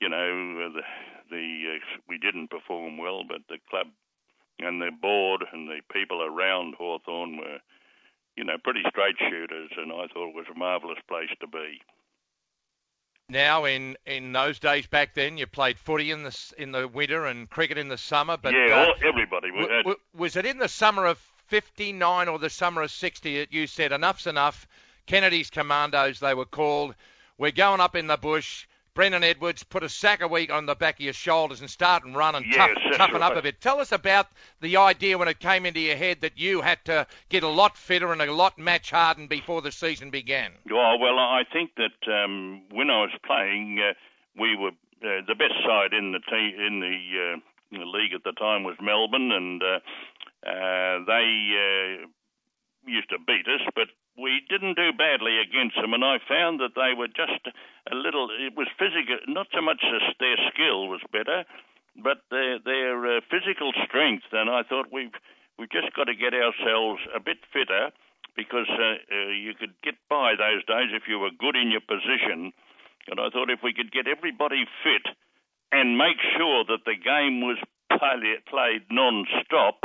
you 0.00 0.08
know, 0.08 0.70
the, 0.72 0.82
the 1.30 1.76
uh, 1.76 1.98
we 2.08 2.18
didn't 2.18 2.50
perform 2.50 2.98
well, 2.98 3.22
but 3.26 3.42
the 3.48 3.58
club 3.70 3.88
and 4.58 4.80
the 4.80 4.90
board 4.90 5.44
and 5.52 5.68
the 5.68 5.80
people 5.92 6.22
around 6.22 6.74
Hawthorn 6.78 7.36
were, 7.36 7.58
you 8.36 8.44
know, 8.44 8.56
pretty 8.62 8.82
straight 8.88 9.16
shooters, 9.18 9.70
and 9.76 9.92
I 9.92 10.06
thought 10.08 10.30
it 10.30 10.34
was 10.34 10.46
a 10.54 10.58
marvellous 10.58 10.98
place 11.08 11.30
to 11.40 11.46
be. 11.46 11.80
Now, 13.28 13.64
in, 13.64 13.96
in 14.06 14.32
those 14.32 14.58
days 14.60 14.86
back 14.86 15.14
then, 15.14 15.36
you 15.36 15.46
played 15.46 15.78
footy 15.78 16.12
in 16.12 16.22
the 16.22 16.54
in 16.58 16.70
the 16.70 16.86
winter 16.86 17.26
and 17.26 17.50
cricket 17.50 17.76
in 17.76 17.88
the 17.88 17.98
summer. 17.98 18.36
But 18.36 18.54
yeah, 18.54 18.74
uh, 18.74 18.86
all, 18.86 18.94
everybody. 19.04 19.50
We 19.50 19.58
w- 19.58 19.76
had, 19.76 19.82
w- 19.82 20.00
was 20.14 20.36
it 20.36 20.46
in 20.46 20.58
the 20.58 20.68
summer 20.68 21.06
of 21.06 21.18
'59 21.48 22.28
or 22.28 22.38
the 22.38 22.50
summer 22.50 22.82
of 22.82 22.90
'60 22.90 23.38
that 23.38 23.52
you 23.52 23.66
said 23.66 23.90
enough's 23.90 24.28
enough? 24.28 24.68
Kennedy's 25.06 25.50
Commandos, 25.50 26.20
they 26.20 26.34
were 26.34 26.44
called. 26.44 26.94
We're 27.38 27.52
going 27.52 27.80
up 27.80 27.96
in 27.96 28.06
the 28.06 28.16
bush. 28.16 28.66
Brendan 28.94 29.24
Edwards, 29.24 29.62
put 29.62 29.82
a 29.82 29.90
sack 29.90 30.22
a 30.22 30.28
week 30.28 30.50
on 30.50 30.64
the 30.64 30.74
back 30.74 30.94
of 30.94 31.00
your 31.02 31.12
shoulders 31.12 31.60
and 31.60 31.68
start 31.68 32.04
and 32.04 32.16
run 32.16 32.34
and 32.34 32.46
Yes, 32.46 32.70
tough, 32.88 32.96
toughen 32.96 33.22
up 33.22 33.36
a 33.36 33.42
bit. 33.42 33.60
Tell 33.60 33.78
us 33.78 33.92
about 33.92 34.26
the 34.62 34.78
idea 34.78 35.18
when 35.18 35.28
it 35.28 35.38
came 35.38 35.66
into 35.66 35.80
your 35.80 35.96
head 35.96 36.22
that 36.22 36.38
you 36.38 36.62
had 36.62 36.82
to 36.86 37.06
get 37.28 37.42
a 37.42 37.48
lot 37.48 37.76
fitter 37.76 38.10
and 38.10 38.22
a 38.22 38.32
lot 38.32 38.58
match 38.58 38.90
hardened 38.90 39.28
before 39.28 39.60
the 39.60 39.70
season 39.70 40.08
began. 40.08 40.50
Oh 40.72 40.96
well, 40.98 41.18
I 41.18 41.42
think 41.52 41.72
that 41.76 42.10
um, 42.10 42.62
when 42.72 42.88
I 42.88 43.02
was 43.02 43.10
playing, 43.26 43.78
uh, 43.78 43.92
we 44.40 44.56
were 44.56 44.70
uh, 44.70 45.20
the 45.28 45.34
best 45.34 45.54
side 45.66 45.92
in 45.92 46.12
the 46.12 46.20
te- 46.20 46.56
in 46.56 46.80
the, 46.80 46.96
uh, 47.20 47.76
in 47.76 47.80
the 47.80 47.86
league 47.86 48.14
at 48.14 48.24
the 48.24 48.32
time 48.32 48.64
was 48.64 48.76
Melbourne, 48.80 49.30
and 49.30 49.62
uh, 49.62 49.78
uh, 50.48 51.04
they 51.04 51.52
uh, 51.52 52.06
used 52.86 53.10
to 53.10 53.18
beat 53.18 53.46
us, 53.46 53.60
but 53.74 53.88
we 54.16 54.40
didn't 54.48 54.76
do 54.80 54.96
badly 54.96 55.38
against 55.38 55.76
them. 55.76 55.92
And 55.92 56.04
I 56.04 56.16
found 56.24 56.60
that 56.60 56.74
they 56.74 56.96
were 56.96 57.08
just 57.08 57.44
a 57.90 57.94
little. 57.94 58.28
It 58.32 58.56
was 58.56 58.68
physical, 58.80 59.20
not 59.28 59.46
so 59.52 59.60
much 59.60 59.84
as 59.84 60.02
their 60.18 60.36
skill 60.52 60.88
was 60.88 61.04
better, 61.12 61.44
but 61.96 62.24
their 62.30 62.58
their 62.58 63.18
uh, 63.18 63.20
physical 63.30 63.72
strength. 63.84 64.24
And 64.32 64.48
I 64.48 64.62
thought 64.64 64.88
we've 64.92 65.14
we've 65.58 65.70
just 65.70 65.92
got 65.94 66.08
to 66.08 66.16
get 66.16 66.32
ourselves 66.32 67.00
a 67.14 67.20
bit 67.20 67.38
fitter 67.52 67.92
because 68.36 68.68
uh, 68.68 69.00
uh, 69.08 69.32
you 69.32 69.54
could 69.54 69.72
get 69.82 69.96
by 70.08 70.36
those 70.36 70.64
days 70.64 70.92
if 70.92 71.08
you 71.08 71.18
were 71.18 71.32
good 71.32 71.56
in 71.56 71.70
your 71.70 71.84
position. 71.84 72.52
And 73.08 73.20
I 73.20 73.30
thought 73.30 73.48
if 73.50 73.60
we 73.62 73.72
could 73.72 73.92
get 73.92 74.08
everybody 74.08 74.64
fit 74.82 75.06
and 75.72 75.96
make 75.96 76.20
sure 76.36 76.64
that 76.68 76.84
the 76.84 76.96
game 76.96 77.40
was 77.40 77.56
play, 77.88 78.36
played 78.48 78.82
non-stop, 78.90 79.80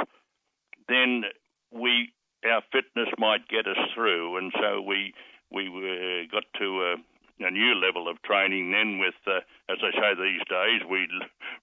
then 0.88 1.24
we 1.72 2.12
our 2.46 2.62
fitness 2.72 3.10
might 3.18 3.48
get 3.48 3.68
us 3.68 3.78
through. 3.94 4.38
And 4.38 4.52
so 4.60 4.82
we 4.82 5.14
we 5.52 5.68
uh, 5.68 6.32
got 6.32 6.46
to 6.60 6.96
a, 6.96 7.44
a 7.44 7.52
new 7.52 7.76
level 7.76 8.08
of 8.08 8.22
training 8.22 8.72
then 8.72 9.00
with, 9.00 9.20
uh, 9.28 9.44
as 9.68 9.84
I 9.84 9.92
say 9.92 10.16
these 10.16 10.46
days, 10.48 10.82
we 10.90 11.08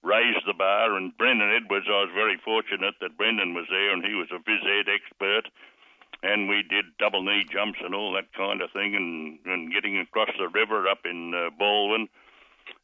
raised 0.03 0.45
the 0.45 0.53
bar. 0.53 0.95
And 0.95 1.17
Brendan 1.17 1.49
Edwards, 1.49 1.87
I 1.89 2.05
was 2.05 2.13
very 2.13 2.37
fortunate 2.45 2.93
that 3.01 3.17
Brendan 3.17 3.55
was 3.55 3.65
there 3.69 3.91
and 3.91 4.05
he 4.05 4.13
was 4.13 4.29
a 4.29 4.37
phys 4.37 4.61
ed 4.61 4.85
expert 4.85 5.49
and 6.21 6.49
we 6.49 6.63
did 6.63 6.85
double 6.99 7.23
knee 7.23 7.45
jumps 7.51 7.79
and 7.83 7.95
all 7.95 8.13
that 8.13 8.33
kind 8.33 8.61
of 8.61 8.71
thing, 8.71 8.95
and, 8.95 9.39
and 9.45 9.73
getting 9.73 9.97
across 9.97 10.29
the 10.37 10.49
river 10.49 10.87
up 10.87 10.99
in 11.05 11.33
uh, 11.33 11.49
Balwyn. 11.61 12.07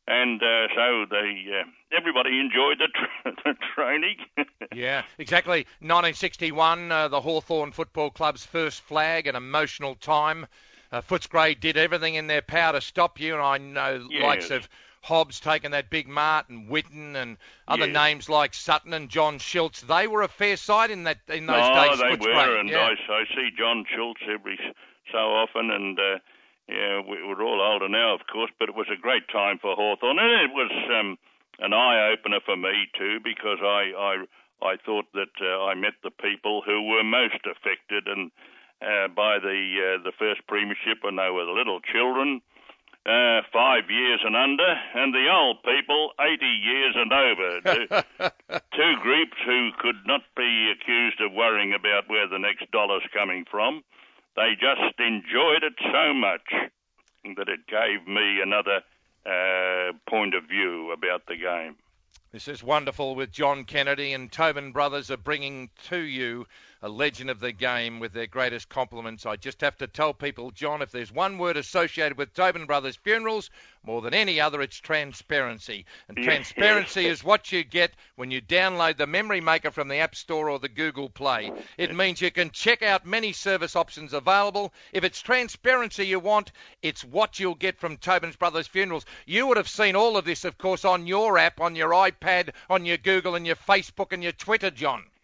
And 0.08 0.42
uh, 0.42 0.68
so 0.76 1.06
they, 1.10 1.46
uh, 1.52 1.64
everybody 1.98 2.40
enjoyed 2.40 2.78
the, 2.78 2.88
tra- 2.94 3.36
the 3.44 3.56
training. 3.74 4.18
yeah, 4.76 5.04
exactly. 5.18 5.66
1961, 5.80 6.92
uh, 6.92 7.08
the 7.08 7.22
Hawthorn 7.22 7.72
Football 7.72 8.12
Club's 8.12 8.46
first 8.46 8.82
flag, 8.82 9.26
an 9.26 9.36
emotional 9.36 9.96
time. 9.96 10.46
Uh, 10.92 11.02
Footscray 11.02 11.60
did 11.60 11.76
everything 11.76 12.16
in 12.16 12.28
their 12.28 12.44
power 12.44 12.74
to 12.74 12.82
stop 12.82 13.20
you, 13.20 13.34
and 13.34 13.42
I 13.42 13.58
know 13.58 14.08
yes. 14.12 14.24
likes 14.24 14.52
of 14.52 14.70
Hobbs 15.02 15.40
taking 15.40 15.72
that 15.72 15.90
big 15.90 16.08
Mart 16.08 16.50
and 16.50 16.70
Whitten 16.70 17.16
and 17.16 17.38
other 17.68 17.88
Yes. 17.88 17.94
names 17.94 18.30
like 18.30 18.54
Sutton 18.54 18.94
and 18.94 19.10
John 19.10 19.40
Schultz. 19.40 19.82
They 19.82 20.08
were 20.08 20.22
a 20.22 20.28
fair 20.28 20.58
side 20.58 20.92
in 20.92 21.04
that 21.04 21.20
in 21.28 21.48
those 21.48 21.58
no, 21.58 21.74
days. 21.76 22.00
Oh, 22.02 22.10
they 22.10 22.16
Footscray. 22.16 22.48
were, 22.48 22.58
and 22.58 22.70
yeah. 22.70 22.94
I, 23.10 23.14
I 23.14 23.26
see 23.36 23.50
John 23.58 23.86
Schultz 23.94 24.22
every 24.28 24.60
so 25.12 25.18
often, 25.18 25.70
and 25.72 26.00
uh, 26.00 26.18
yeah, 26.68 27.02
we, 27.02 27.22
we're 27.28 27.44
all 27.44 27.62
older 27.62 27.90
now, 27.90 28.14
of 28.16 28.22
course, 28.32 28.52
but 28.60 28.70
it 28.70 28.76
was 28.76 28.88
a 28.92 29.00
great 29.00 29.28
time 29.32 29.60
for 29.62 29.76
Hawthorn, 29.76 30.18
and 30.20 30.50
it 30.50 30.54
was 30.54 30.72
um, 31.00 31.18
an 31.60 31.74
eye 31.74 32.12
opener 32.12 32.40
for 32.46 32.56
me 32.58 32.88
too, 32.98 33.20
because 33.24 33.60
I 33.62 33.94
I 33.98 34.14
I 34.66 34.76
thought 34.86 35.06
that 35.14 35.36
uh, 35.42 35.66
I 35.66 35.76
met 35.76 35.94
the 36.04 36.12
people 36.12 36.62
who 36.66 36.84
were 36.90 37.04
most 37.04 37.42
affected 37.46 38.08
and 38.08 38.32
uh, 38.82 39.08
by 39.10 39.40
the 39.40 39.60
uh, 40.00 40.04
the 40.04 40.12
first 40.18 40.42
premiership 40.48 41.00
when 41.02 41.16
they 41.16 41.30
were 41.30 41.46
little 41.46 41.80
children. 41.82 42.42
Uh, 43.06 43.46
five 43.54 43.86
years 43.88 44.20
and 44.26 44.36
under, 44.36 44.66
and 44.96 45.14
the 45.14 45.30
old 45.30 45.62
people, 45.62 46.10
80 46.20 46.44
years 46.44 46.96
and 46.98 47.14
over. 47.14 47.62
Two- 47.62 48.66
two 48.74 48.94
groups 49.04 49.38
who 49.46 49.70
could 49.78 50.02
not 50.08 50.22
be 50.36 50.74
accused 50.74 51.22
of 51.22 51.32
worrying 51.32 51.72
about 51.72 52.10
where 52.10 52.28
the 52.28 52.40
next 52.40 52.66
dollar's 52.72 53.06
coming 53.14 53.46
from. 53.46 53.84
They 54.36 54.52
just 54.60 55.00
enjoyed 55.00 55.64
it 55.64 55.74
so 55.80 56.14
much 56.14 56.52
that 57.38 57.48
it 57.48 57.68
gave 57.68 58.08
me 58.08 58.42
another 58.42 58.82
uh, 59.26 59.94
point 60.10 60.36
of 60.36 60.44
view 60.44 60.92
about 60.92 61.26
the 61.28 61.38
game. 61.38 61.76
This 62.32 62.50
is 62.50 62.62
wonderful 62.62 63.16
with 63.16 63.32
John 63.32 63.64
Kennedy 63.64 64.12
and 64.12 64.30
Tobin 64.30 64.74
Brothers 64.74 65.10
are 65.10 65.18
bringing 65.18 65.70
to 65.86 65.98
you 65.98 66.46
a 66.82 66.90
legend 66.90 67.30
of 67.30 67.40
the 67.40 67.52
game 67.52 68.00
with 68.00 68.14
their 68.14 68.28
greatest 68.28 68.70
compliments. 68.70 69.26
I 69.26 69.36
just 69.36 69.62
have 69.62 69.78
to 69.78 69.88
tell 69.88 70.14
people, 70.14 70.52
John, 70.52 70.82
if 70.82 70.92
there's 70.92 71.12
one 71.12 71.38
word 71.38 71.58
associated 71.58 72.18
with 72.18 72.34
Tobin 72.34 72.66
Brothers 72.66 72.96
funerals 72.96 73.50
more 73.86 74.02
than 74.02 74.14
any 74.14 74.42
other, 74.42 74.62
it's 74.62 74.80
transparency. 74.80 75.86
And 76.08 76.18
transparency 76.18 77.06
is 77.06 77.24
what 77.24 77.52
you 77.52 77.64
get 77.64 77.92
when 78.16 78.32
you 78.32 78.42
download 78.42 78.98
the 78.98 79.06
Memory 79.06 79.42
Maker 79.42 79.70
from 79.70 79.88
the 79.88 79.98
App 79.98 80.16
Store 80.16 80.50
or 80.50 80.60
the 80.60 80.70
Google 80.70 81.10
Play. 81.10 81.52
It 81.78 81.96
means 81.96 82.20
you 82.20 82.32
can 82.32 82.50
check 82.50 82.82
out 82.82 83.06
many 83.06 83.32
service 83.32 83.76
options 83.76 84.14
available. 84.14 84.74
If 84.92 85.04
it's 85.04 85.22
transparency 85.22 86.08
you 86.08 86.20
want, 86.20 86.52
it's 86.82 87.04
what 87.04 87.40
you'll 87.40 87.56
get 87.56 87.80
from 87.80 87.98
Tobin's 87.98 88.36
Brothers 88.36 88.68
Funerals. 88.68 89.06
You 89.26 89.48
would 89.48 89.58
have 89.58 89.70
seen 89.70 89.96
all 89.96 90.18
of 90.18 90.26
this, 90.26 90.46
of 90.46 90.58
course, 90.58 90.84
on 90.84 91.06
your 91.06 91.38
app, 91.38 91.62
on 91.62 91.76
your 91.76 91.92
iPad, 91.92 92.52
on 92.70 92.86
your 92.86 92.98
Google, 92.98 93.36
and 93.36 93.46
your 93.46 93.56
Facebook 93.56 94.12
and 94.12 94.24
your 94.24 94.32
Twitter, 94.32 94.72
John. 94.72 95.04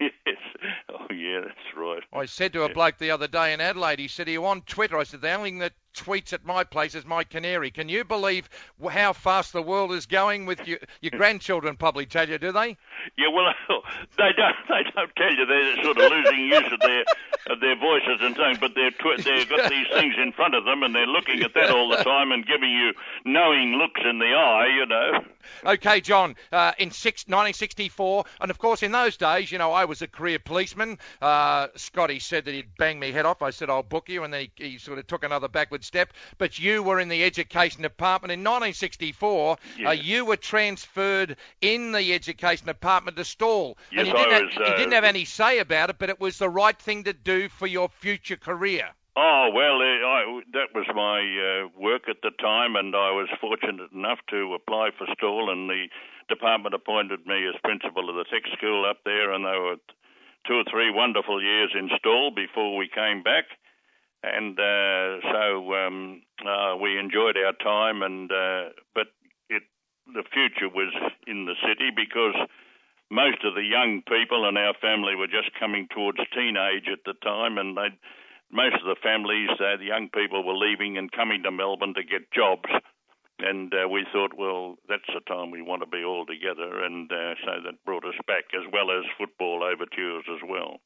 Yeah, 1.32 1.40
that's 1.40 1.76
right. 1.76 2.02
I 2.12 2.26
said 2.26 2.52
to 2.52 2.64
a 2.64 2.68
bloke 2.68 2.98
the 2.98 3.10
other 3.10 3.26
day 3.26 3.54
in 3.54 3.60
Adelaide, 3.60 3.98
he 3.98 4.08
said, 4.08 4.28
Are 4.28 4.32
you 4.32 4.44
on 4.44 4.60
Twitter? 4.62 4.98
I 4.98 5.04
said, 5.04 5.22
The 5.22 5.32
only 5.32 5.48
thing 5.48 5.60
that 5.60 5.72
tweets 5.94 6.32
at 6.32 6.44
my 6.44 6.64
place 6.64 6.94
is 6.94 7.04
my 7.04 7.24
canary. 7.24 7.70
Can 7.70 7.88
you 7.88 8.04
believe 8.04 8.48
how 8.90 9.12
fast 9.12 9.52
the 9.52 9.62
world 9.62 9.92
is 9.92 10.06
going 10.06 10.46
with 10.46 10.66
you? 10.66 10.78
Your 11.00 11.10
grandchildren 11.10 11.76
probably 11.76 12.06
tell 12.06 12.28
you, 12.28 12.38
do 12.38 12.52
they? 12.52 12.76
Yeah, 13.16 13.28
well, 13.32 13.52
they 14.18 14.30
don't. 14.36 14.56
They 14.68 14.90
don't 14.94 15.14
tell 15.16 15.34
you 15.34 15.46
they're 15.46 15.82
sort 15.82 15.98
of 15.98 16.10
losing 16.10 16.46
use 16.46 16.72
of 16.72 16.80
their 16.80 17.04
of 17.50 17.60
their 17.60 17.76
voices 17.76 18.18
and 18.20 18.36
things, 18.36 18.58
but 18.58 18.72
they're 18.74 18.90
tw- 18.90 19.22
they've 19.22 19.48
got 19.48 19.68
these 19.70 19.86
things 19.92 20.14
in 20.18 20.32
front 20.32 20.54
of 20.54 20.64
them, 20.64 20.82
and 20.82 20.94
they're 20.94 21.06
looking 21.06 21.42
at 21.42 21.54
that 21.54 21.70
all 21.70 21.88
the 21.88 22.02
time 22.02 22.32
and 22.32 22.46
giving 22.46 22.70
you 22.70 22.92
knowing 23.24 23.74
looks 23.74 24.00
in 24.08 24.18
the 24.18 24.26
eye. 24.26 24.68
You 24.76 24.86
know. 24.86 25.24
Okay, 25.66 26.00
John, 26.00 26.36
uh, 26.52 26.72
in 26.78 26.90
six, 26.90 27.24
1964, 27.26 28.24
and 28.40 28.50
of 28.50 28.58
course 28.58 28.82
in 28.82 28.92
those 28.92 29.16
days, 29.16 29.50
you 29.50 29.58
know, 29.58 29.72
I 29.72 29.84
was 29.84 30.02
a 30.02 30.06
career 30.06 30.38
policeman. 30.38 30.98
Uh, 31.20 31.68
Scotty 31.74 32.20
said 32.20 32.44
that 32.44 32.54
he'd 32.54 32.76
bang 32.78 32.98
me 32.98 33.10
head 33.10 33.26
off. 33.26 33.42
I 33.42 33.50
said, 33.50 33.68
I'll 33.68 33.82
book 33.82 34.08
you, 34.08 34.24
and 34.24 34.32
then 34.32 34.48
he, 34.56 34.70
he 34.70 34.78
sort 34.78 34.98
of 34.98 35.06
took 35.06 35.24
another 35.24 35.48
backward 35.48 35.81
step. 35.82 36.12
But 36.38 36.58
you 36.58 36.82
were 36.82 37.00
in 37.00 37.08
the 37.08 37.24
education 37.24 37.82
department. 37.82 38.32
In 38.32 38.40
1964, 38.40 39.56
uh, 39.86 39.90
you 39.90 40.24
were 40.24 40.36
transferred 40.36 41.36
in 41.60 41.92
the 41.92 42.14
education 42.14 42.66
department 42.66 43.16
to 43.16 43.24
Sale. 43.24 43.76
and 43.90 44.06
you 44.06 44.12
didn't, 44.14 44.32
I 44.32 44.34
have, 44.34 44.42
was, 44.44 44.54
you 44.54 44.64
uh, 44.64 44.76
didn't 44.76 44.92
have 44.92 45.04
any 45.04 45.24
say 45.24 45.58
about 45.58 45.90
it, 45.90 45.96
but 45.98 46.10
it 46.10 46.20
was 46.20 46.38
the 46.38 46.48
right 46.48 46.78
thing 46.78 47.04
to 47.04 47.12
do 47.12 47.48
for 47.48 47.66
your 47.66 47.88
future 47.88 48.36
career. 48.36 48.90
Oh 49.14 49.50
well, 49.52 49.76
uh, 49.76 50.08
I, 50.08 50.40
that 50.56 50.72
was 50.74 50.88
my 50.94 51.20
uh, 51.20 51.68
work 51.76 52.08
at 52.08 52.22
the 52.22 52.30
time, 52.40 52.76
and 52.76 52.96
I 52.96 53.12
was 53.12 53.28
fortunate 53.40 53.92
enough 53.92 54.20
to 54.30 54.54
apply 54.54 54.90
for 54.96 55.06
Sale, 55.20 55.50
and 55.50 55.68
the 55.68 55.88
department 56.28 56.74
appointed 56.74 57.26
me 57.26 57.46
as 57.46 57.60
principal 57.62 58.08
of 58.08 58.16
the 58.16 58.24
tech 58.24 58.48
school 58.56 58.88
up 58.88 59.04
there, 59.04 59.32
and 59.32 59.44
they 59.44 59.58
were 59.58 59.76
two 60.46 60.54
or 60.54 60.64
three 60.64 60.90
wonderful 60.90 61.42
years 61.42 61.72
in 61.78 61.90
Sale 62.02 62.30
before 62.30 62.76
we 62.76 62.88
came 62.88 63.22
back, 63.22 63.44
and 64.22 64.58
uh, 64.58 65.20
so 65.32 65.74
um, 65.74 66.22
uh, 66.46 66.76
we 66.76 66.98
enjoyed 66.98 67.36
our 67.36 67.54
time, 67.62 68.02
and 68.02 68.30
uh, 68.30 68.70
but 68.94 69.08
it 69.50 69.62
the 70.06 70.24
future 70.32 70.68
was 70.68 70.92
in 71.26 71.46
the 71.46 71.54
city 71.66 71.90
because 71.94 72.34
most 73.10 73.44
of 73.44 73.54
the 73.54 73.64
young 73.64 74.02
people 74.08 74.48
in 74.48 74.56
our 74.56 74.74
family 74.80 75.14
were 75.14 75.26
just 75.26 75.50
coming 75.58 75.88
towards 75.92 76.18
teenage 76.32 76.88
at 76.90 77.04
the 77.04 77.14
time, 77.22 77.58
and 77.58 77.76
they 77.76 77.90
most 78.52 78.76
of 78.76 78.84
the 78.84 79.00
families, 79.02 79.48
uh, 79.58 79.80
the 79.80 79.88
young 79.88 80.10
people 80.12 80.44
were 80.44 80.54
leaving 80.54 80.98
and 80.98 81.10
coming 81.10 81.42
to 81.42 81.50
Melbourne 81.50 81.94
to 81.96 82.04
get 82.04 82.30
jobs. 82.30 82.68
And 83.40 83.72
uh, 83.72 83.88
we 83.88 84.06
thought, 84.12 84.36
well, 84.36 84.76
that's 84.88 85.08
the 85.08 85.24
time 85.26 85.50
we 85.50 85.62
want 85.62 85.82
to 85.82 85.88
be 85.88 86.04
all 86.04 86.26
together. 86.26 86.84
And 86.84 87.10
uh, 87.10 87.34
so 87.42 87.64
that 87.64 87.84
brought 87.84 88.04
us 88.04 88.20
back, 88.28 88.44
as 88.54 88.68
well 88.70 88.92
as 88.92 89.08
football 89.18 89.64
overtures 89.64 90.24
as 90.30 90.44
well. 90.46 90.78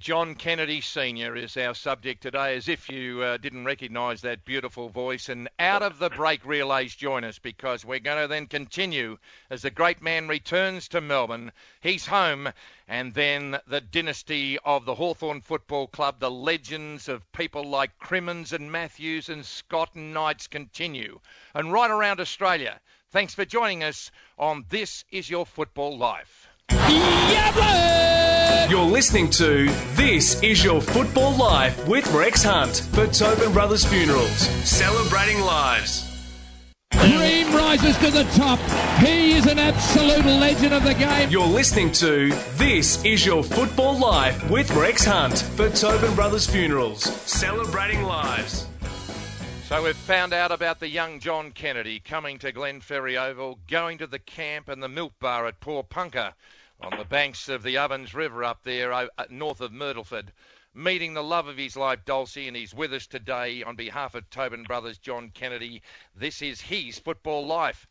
John 0.00 0.34
Kennedy 0.34 0.80
Sr. 0.80 1.36
is 1.36 1.58
our 1.58 1.74
subject 1.74 2.22
today, 2.22 2.56
as 2.56 2.68
if 2.68 2.88
you 2.88 3.20
uh, 3.20 3.36
didn't 3.36 3.66
recognise 3.66 4.22
that 4.22 4.46
beautiful 4.46 4.88
voice. 4.88 5.28
And 5.28 5.50
out 5.58 5.82
of 5.82 5.98
the 5.98 6.08
break 6.08 6.46
relays 6.46 6.94
join 6.94 7.22
us 7.22 7.38
because 7.38 7.84
we're 7.84 7.98
going 7.98 8.22
to 8.22 8.26
then 8.26 8.46
continue 8.46 9.18
as 9.50 9.60
the 9.60 9.70
great 9.70 10.00
man 10.00 10.26
returns 10.26 10.88
to 10.88 11.02
Melbourne. 11.02 11.52
He's 11.82 12.06
home, 12.06 12.48
and 12.88 13.12
then 13.12 13.58
the 13.66 13.82
dynasty 13.82 14.58
of 14.64 14.86
the 14.86 14.94
Hawthorn 14.94 15.42
Football 15.42 15.88
Club, 15.88 16.18
the 16.18 16.30
legends 16.30 17.06
of 17.10 17.30
people 17.32 17.64
like 17.64 17.98
Crimmins 17.98 18.54
and 18.54 18.72
Matthews 18.72 19.28
and 19.28 19.44
Scott 19.44 19.90
and 19.94 20.14
Knights 20.14 20.46
continue. 20.46 21.20
And 21.54 21.70
right 21.74 21.90
around 21.90 22.20
Australia. 22.20 22.80
Thanks 23.10 23.34
for 23.34 23.44
joining 23.44 23.84
us 23.84 24.10
on 24.38 24.64
This 24.70 25.04
Is 25.10 25.28
Your 25.28 25.44
Football 25.44 25.98
Life. 25.98 26.48
You're 28.68 28.82
listening 28.82 29.28
to 29.30 29.68
This 29.92 30.42
Is 30.42 30.64
Your 30.64 30.80
Football 30.80 31.36
Life 31.36 31.86
with 31.86 32.10
Rex 32.14 32.42
Hunt 32.42 32.88
for 32.92 33.06
Tobin 33.06 33.52
Brothers 33.52 33.84
Funerals, 33.84 34.48
celebrating 34.66 35.40
lives. 35.40 36.10
Dream 36.90 37.54
rises 37.54 37.94
to 37.98 38.10
the 38.10 38.24
top. 38.34 38.58
He 39.00 39.32
is 39.32 39.46
an 39.46 39.58
absolute 39.58 40.24
legend 40.24 40.72
of 40.72 40.82
the 40.82 40.94
game. 40.94 41.28
You're 41.28 41.46
listening 41.46 41.92
to 41.92 42.30
This 42.54 43.04
Is 43.04 43.26
Your 43.26 43.44
Football 43.44 43.98
Life 43.98 44.50
with 44.50 44.70
Rex 44.70 45.04
Hunt 45.04 45.40
for 45.40 45.68
Tobin 45.68 46.14
Brothers 46.14 46.46
Funerals, 46.46 47.02
celebrating 47.02 48.04
lives. 48.04 48.66
So 49.68 49.82
we've 49.84 49.94
found 49.94 50.32
out 50.32 50.52
about 50.52 50.80
the 50.80 50.88
young 50.88 51.20
John 51.20 51.50
Kennedy 51.50 52.00
coming 52.00 52.38
to 52.38 52.50
Glenferrie 52.50 53.20
Oval, 53.20 53.58
going 53.68 53.98
to 53.98 54.06
the 54.06 54.18
camp 54.18 54.70
and 54.70 54.82
the 54.82 54.88
milk 54.88 55.12
bar 55.20 55.46
at 55.46 55.60
Porepunkah 55.60 56.32
on 56.84 56.98
the 56.98 57.04
banks 57.04 57.48
of 57.48 57.62
the 57.62 57.78
Ovens 57.78 58.12
River 58.12 58.44
up 58.44 58.62
there 58.62 58.92
uh, 58.92 59.06
uh, 59.16 59.24
north 59.30 59.62
of 59.62 59.72
Myrtleford, 59.72 60.30
meeting 60.74 61.14
the 61.14 61.22
love 61.22 61.46
of 61.46 61.56
his 61.56 61.78
life, 61.78 62.04
Dulcie, 62.04 62.46
and 62.46 62.54
he's 62.54 62.74
with 62.74 62.92
us 62.92 63.06
today 63.06 63.62
on 63.62 63.74
behalf 63.74 64.14
of 64.14 64.28
Tobin 64.28 64.64
Brothers 64.64 64.98
John 64.98 65.30
Kennedy. 65.30 65.80
This 66.14 66.42
is 66.42 66.60
his 66.60 66.98
football 66.98 67.46
life. 67.46 67.86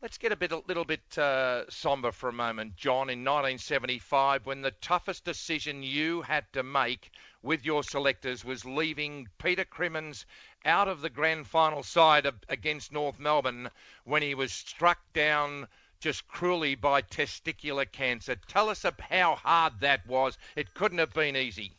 Let's 0.00 0.16
get 0.16 0.32
a 0.32 0.36
bit, 0.36 0.52
a 0.52 0.62
little 0.66 0.86
bit 0.86 1.18
uh, 1.18 1.68
somber 1.68 2.12
for 2.12 2.30
a 2.30 2.32
moment, 2.32 2.76
John. 2.76 3.10
In 3.10 3.24
1975, 3.24 4.46
when 4.46 4.62
the 4.62 4.70
toughest 4.70 5.24
decision 5.24 5.82
you 5.82 6.22
had 6.22 6.50
to 6.54 6.62
make 6.62 7.10
with 7.42 7.66
your 7.66 7.82
selectors 7.82 8.42
was 8.42 8.64
leaving 8.64 9.28
Peter 9.36 9.66
Crimmins 9.66 10.24
out 10.64 10.88
of 10.88 11.02
the 11.02 11.10
grand 11.10 11.46
final 11.46 11.82
side 11.82 12.26
against 12.48 12.90
North 12.90 13.18
Melbourne 13.18 13.68
when 14.04 14.22
he 14.22 14.34
was 14.34 14.50
struck 14.50 14.98
down 15.12 15.68
just 16.04 16.28
cruelly 16.28 16.74
by 16.74 17.00
testicular 17.00 17.90
cancer. 17.90 18.36
Tell 18.46 18.68
us 18.68 18.84
how 19.08 19.36
hard 19.36 19.80
that 19.80 20.06
was. 20.06 20.36
It 20.54 20.74
couldn't 20.74 20.98
have 20.98 21.14
been 21.14 21.34
easy. 21.34 21.72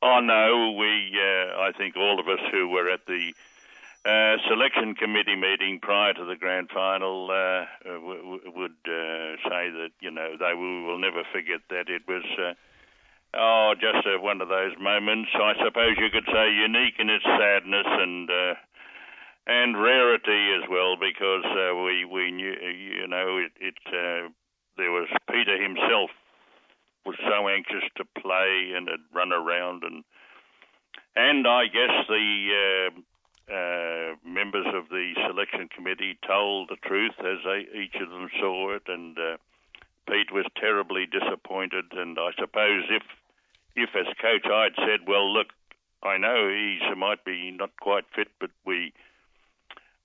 Oh 0.00 0.20
no, 0.22 0.76
we. 0.78 1.10
Uh, 1.18 1.58
I 1.58 1.72
think 1.76 1.96
all 1.96 2.20
of 2.20 2.28
us 2.28 2.38
who 2.52 2.68
were 2.68 2.88
at 2.88 3.04
the 3.06 3.34
uh, 4.06 4.36
selection 4.48 4.94
committee 4.94 5.34
meeting 5.34 5.80
prior 5.82 6.14
to 6.14 6.24
the 6.24 6.36
grand 6.36 6.70
final 6.72 7.26
uh, 7.32 7.66
w- 7.82 8.22
w- 8.22 8.52
would 8.54 8.78
uh, 8.86 9.34
say 9.42 9.74
that 9.74 9.90
you 9.98 10.12
know 10.12 10.36
they 10.38 10.54
will, 10.54 10.84
will 10.84 10.98
never 11.00 11.24
forget 11.32 11.58
that 11.68 11.88
it 11.88 12.02
was 12.06 12.22
uh, 12.38 12.54
oh 13.34 13.74
just 13.74 14.06
one 14.22 14.40
of 14.40 14.46
those 14.46 14.78
moments. 14.78 15.30
I 15.34 15.54
suppose 15.58 15.98
you 15.98 16.10
could 16.14 16.30
say 16.32 16.46
unique 16.54 16.94
in 17.00 17.10
its 17.10 17.24
sadness 17.24 17.90
and 17.90 18.30
uh, 18.30 18.54
and 19.48 19.82
rarity 19.82 20.52
as 20.62 20.68
well 20.70 20.96
because 20.96 21.44
uh, 21.44 21.74
we 21.74 22.04
we 22.04 22.30
knew 22.30 22.52
you 22.52 23.08
know 23.08 23.38
it, 23.38 23.52
it 23.60 23.80
uh, 23.88 24.28
there 24.76 24.92
was 24.92 25.08
Peter 25.30 25.60
himself 25.60 26.10
was 27.04 27.16
so 27.24 27.48
anxious 27.48 27.88
to 27.96 28.04
play 28.20 28.72
and 28.76 28.88
had 28.88 29.00
run 29.12 29.32
around 29.32 29.82
and 29.82 30.04
and 31.16 31.48
I 31.48 31.64
guess 31.66 32.06
the 32.06 32.28
uh, 32.54 33.00
uh, 33.52 34.14
members 34.24 34.66
of 34.74 34.88
the 34.90 35.14
selection 35.26 35.68
committee 35.74 36.18
told 36.26 36.68
the 36.68 36.76
truth 36.86 37.16
as 37.18 37.38
they, 37.44 37.66
each 37.76 37.96
of 38.00 38.10
them 38.10 38.28
saw 38.38 38.76
it, 38.76 38.82
and 38.86 39.18
uh, 39.18 39.36
Pete 40.06 40.32
was 40.32 40.46
terribly 40.56 41.06
disappointed. 41.06 41.86
And 41.92 42.18
I 42.18 42.30
suppose 42.38 42.84
if, 42.90 43.02
if 43.74 43.90
as 43.96 44.06
coach 44.20 44.44
I'd 44.44 44.76
said, 44.76 45.08
well, 45.08 45.32
look, 45.32 45.48
I 46.02 46.18
know 46.18 46.48
he 46.48 46.78
might 46.94 47.24
be 47.24 47.50
not 47.50 47.70
quite 47.80 48.04
fit, 48.14 48.28
but 48.38 48.50
we 48.64 48.92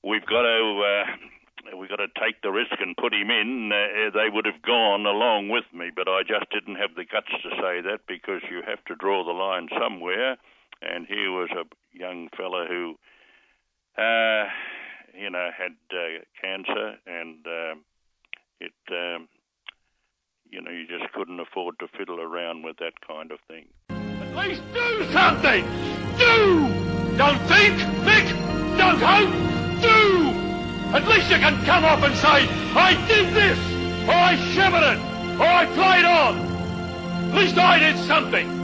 we've 0.04 0.26
got 0.26 0.44
to 0.44 0.60
uh, 0.84 1.78
we've 1.78 1.90
got 1.90 2.04
to 2.04 2.12
take 2.20 2.42
the 2.42 2.52
risk 2.52 2.76
and 2.80 2.96
put 2.98 3.14
him 3.14 3.30
in. 3.32 3.72
Uh, 3.72 4.12
they 4.14 4.30
would 4.30 4.46
have 4.46 4.62
gone 4.62 5.06
along 5.06 5.50
with 5.50 5.66
me, 5.74 5.90
but 5.96 6.08
I 6.08 6.22
just 6.22 6.52
didn't 6.52 6.76
have 6.76 6.96
the 6.96 7.06
guts 7.06 7.32
to 7.32 7.50
say 7.62 7.82
that 7.82 8.06
because 8.08 8.42
you 8.50 8.62
have 8.68 8.84
to 8.86 8.96
draw 8.96 9.24
the 9.24 9.32
line 9.32 9.70
somewhere. 9.80 10.38
And 10.82 11.08
here 11.08 11.32
was 11.32 11.50
a 11.52 11.64
young 11.98 12.28
fella 12.36 12.66
who 12.68 12.96
uh, 13.98 14.46
you 15.14 15.30
know, 15.30 15.50
had 15.56 15.76
uh, 15.92 16.24
cancer, 16.42 16.96
and 17.06 17.46
uh, 17.46 17.76
it, 18.60 18.74
um, 18.92 19.28
you 20.50 20.62
know, 20.62 20.72
you 20.72 20.88
just 20.88 21.12
couldn't 21.14 21.40
afford 21.40 21.78
to 21.80 21.88
fiddle 21.98 22.20
around 22.20 22.64
with 22.64 22.78
that 22.78 22.94
kind 23.08 23.32
of 23.32 23.40
thing. 23.48 23.68
At 23.90 24.36
least 24.36 24.62
do 24.74 25.12
something! 25.12 25.64
Do! 26.18 27.18
Don't 27.18 27.40
think, 27.44 27.78
think, 28.04 28.30
don't 28.78 29.00
hope! 29.00 29.63
At 30.94 31.08
least 31.08 31.32
you 31.32 31.38
can 31.38 31.64
come 31.66 31.84
up 31.84 32.04
and 32.04 32.16
say, 32.16 32.48
I 32.76 32.94
did 33.08 33.34
this, 33.34 33.58
or 34.08 34.14
I 34.14 34.36
shivered 34.54 34.84
it, 34.84 35.00
or 35.40 35.48
I 35.48 35.66
played 35.66 36.06
on. 36.06 36.38
At 37.30 37.36
least 37.36 37.58
I 37.58 37.80
did 37.80 37.98
something. 37.98 38.63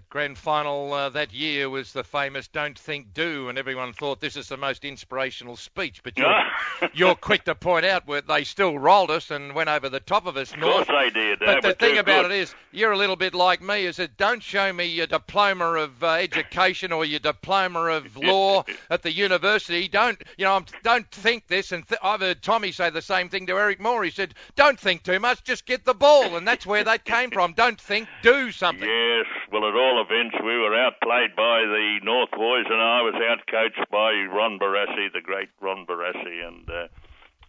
That 0.00 0.08
grand 0.08 0.38
final 0.38 0.94
uh, 0.94 1.10
that 1.10 1.34
year 1.34 1.68
was 1.68 1.92
the 1.92 2.02
famous 2.02 2.48
"Don't 2.48 2.78
Think, 2.78 3.12
Do," 3.12 3.50
and 3.50 3.58
everyone 3.58 3.92
thought 3.92 4.18
this 4.18 4.34
is 4.34 4.48
the 4.48 4.56
most 4.56 4.82
inspirational 4.82 5.56
speech. 5.56 6.02
But 6.02 6.16
you're, 6.16 6.42
you're 6.94 7.14
quick 7.14 7.44
to 7.44 7.54
point 7.54 7.84
out 7.84 8.06
where 8.06 8.22
they 8.22 8.44
still 8.44 8.78
rolled 8.78 9.10
us 9.10 9.30
and 9.30 9.54
went 9.54 9.68
over 9.68 9.90
the 9.90 10.00
top 10.00 10.24
of 10.24 10.38
us. 10.38 10.54
Of 10.54 10.60
course 10.60 10.86
they 10.86 11.10
did. 11.10 11.40
But 11.40 11.60
the 11.60 11.74
thing 11.74 11.98
about 11.98 12.22
good. 12.22 12.30
it 12.30 12.38
is, 12.38 12.54
you're 12.72 12.92
a 12.92 12.96
little 12.96 13.14
bit 13.16 13.34
like 13.34 13.60
me. 13.60 13.84
Is 13.84 13.96
that 13.96 14.16
don't 14.16 14.42
show 14.42 14.72
me 14.72 14.86
your 14.86 15.06
diploma 15.06 15.66
of 15.66 16.02
uh, 16.02 16.12
education 16.12 16.92
or 16.92 17.04
your 17.04 17.20
diploma 17.20 17.80
of 17.80 18.16
law 18.24 18.64
at 18.88 19.02
the 19.02 19.12
university. 19.12 19.86
Don't 19.86 20.18
you 20.38 20.46
know? 20.46 20.64
Don't 20.82 21.10
think 21.10 21.46
this. 21.46 21.72
And 21.72 21.86
th- 21.86 22.00
I've 22.02 22.20
heard 22.20 22.40
Tommy 22.40 22.72
say 22.72 22.88
the 22.88 23.02
same 23.02 23.28
thing 23.28 23.46
to 23.48 23.58
Eric 23.58 23.80
Moore. 23.80 24.02
He 24.02 24.10
said, 24.10 24.32
"Don't 24.56 24.80
think 24.80 25.02
too 25.02 25.20
much. 25.20 25.44
Just 25.44 25.66
get 25.66 25.84
the 25.84 25.92
ball." 25.92 26.36
And 26.38 26.48
that's 26.48 26.64
where 26.64 26.84
that 26.84 27.04
came 27.04 27.30
from. 27.30 27.52
Don't 27.52 27.78
think, 27.78 28.08
do 28.22 28.50
something. 28.50 28.88
Yes. 28.88 29.26
Well, 29.52 29.64
it 29.64 29.74
all 29.74 29.89
events, 29.98 30.36
we 30.38 30.56
were 30.58 30.76
outplayed 30.76 31.34
by 31.34 31.66
the 31.66 31.98
North 32.04 32.30
boys, 32.30 32.66
and 32.70 32.80
I 32.80 33.02
was 33.02 33.14
outcoached 33.14 33.90
by 33.90 34.12
Ron 34.30 34.58
Barassi, 34.58 35.12
the 35.12 35.20
great 35.20 35.48
Ron 35.60 35.86
Barassi, 35.86 36.46
and 36.46 36.68
uh, 36.70 36.86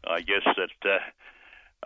I 0.09 0.21
guess 0.21 0.45
that. 0.57 0.89
Uh, 0.89 0.99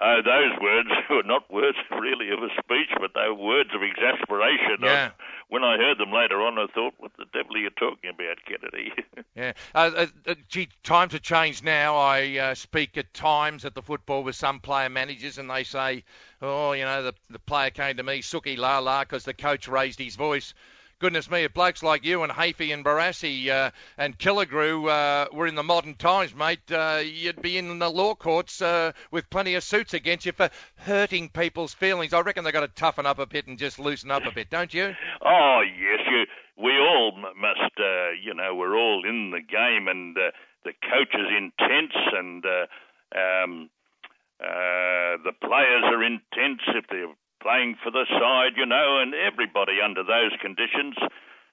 uh, 0.01 0.21
those 0.21 0.59
words 0.61 0.89
were 1.09 1.23
not 1.23 1.51
words 1.51 1.77
really 1.91 2.29
of 2.29 2.39
a 2.39 2.49
speech, 2.59 2.89
but 2.99 3.11
they 3.13 3.27
were 3.29 3.35
words 3.35 3.69
of 3.73 3.81
exasperation. 3.81 4.77
Yeah. 4.81 5.11
when 5.47 5.63
I 5.63 5.77
heard 5.77 5.97
them 5.97 6.11
later 6.11 6.41
on, 6.41 6.59
I 6.59 6.67
thought, 6.73 6.95
"What 6.97 7.11
the 7.17 7.25
devil 7.33 7.55
are 7.55 7.59
you 7.59 7.69
talking 7.69 8.09
about, 8.09 8.37
Kennedy?" 8.45 8.91
yeah. 9.35 9.53
Uh, 9.73 9.91
uh, 9.95 10.07
uh, 10.27 10.35
gee, 10.49 10.69
times 10.83 11.13
have 11.13 11.21
changed 11.21 11.63
now. 11.63 11.95
I 11.95 12.37
uh, 12.37 12.55
speak 12.55 12.97
at 12.97 13.13
times 13.13 13.63
at 13.63 13.73
the 13.73 13.81
football 13.81 14.23
with 14.23 14.35
some 14.35 14.59
player 14.59 14.89
managers, 14.89 15.37
and 15.37 15.49
they 15.49 15.63
say, 15.63 16.03
"Oh, 16.41 16.73
you 16.73 16.83
know, 16.83 17.03
the 17.03 17.13
the 17.29 17.39
player 17.39 17.69
came 17.69 17.95
to 17.97 18.03
me, 18.03 18.21
Suki 18.21 18.57
la 18.57 18.79
la, 18.79 19.03
because 19.03 19.23
the 19.23 19.33
coach 19.33 19.67
raised 19.67 19.99
his 19.99 20.15
voice." 20.15 20.53
Goodness 20.99 21.29
me, 21.29 21.43
if 21.43 21.53
blokes 21.53 21.83
like 21.83 22.05
you 22.05 22.23
and 22.23 22.31
Hafey 22.31 22.73
and 22.73 22.83
Barassi 22.83 23.49
uh, 23.49 23.71
and 23.97 24.17
Killigrew 24.17 24.89
uh, 24.89 25.27
were 25.33 25.47
in 25.47 25.55
the 25.55 25.63
modern 25.63 25.95
times, 25.95 26.33
mate, 26.33 26.71
uh, 26.71 27.01
you'd 27.03 27.41
be 27.41 27.57
in 27.57 27.79
the 27.79 27.89
law 27.89 28.15
courts 28.15 28.61
uh, 28.61 28.91
with 29.11 29.29
plenty 29.29 29.55
of 29.55 29.63
suits 29.63 29.93
against 29.93 30.25
you 30.25 30.31
for 30.31 30.49
hurting 30.77 31.29
people's 31.29 31.73
feelings. 31.73 32.13
I 32.13 32.21
reckon 32.21 32.43
they've 32.43 32.53
got 32.53 32.61
to 32.61 32.67
toughen 32.67 33.05
up 33.05 33.19
a 33.19 33.25
bit 33.25 33.47
and 33.47 33.57
just 33.57 33.79
loosen 33.79 34.11
up 34.11 34.25
a 34.25 34.31
bit, 34.31 34.49
don't 34.49 34.73
you? 34.73 34.93
Oh, 35.23 35.61
yes, 35.61 35.99
you. 36.09 36.25
We 36.57 36.71
all 36.77 37.11
must, 37.35 37.73
uh, 37.79 38.11
you 38.23 38.33
know, 38.33 38.55
we're 38.55 38.77
all 38.77 39.03
in 39.07 39.31
the 39.31 39.41
game, 39.41 39.87
and 39.89 40.17
uh, 40.17 40.31
the 40.63 40.71
coach 40.71 41.13
is 41.13 41.27
intense, 41.37 41.93
and 42.13 42.45
um, 43.13 43.69
the 44.39 45.33
players 45.41 45.83
are 45.83 46.03
intense 46.03 46.61
if 46.73 46.85
they're 46.89 47.13
playing 47.45 47.77
for 47.85 47.93
the 47.93 48.09
side, 48.09 48.57
you 48.57 48.65
know, 48.65 48.97
and 48.97 49.13
everybody 49.13 49.77
under 49.77 50.01
those 50.01 50.33
conditions 50.41 50.97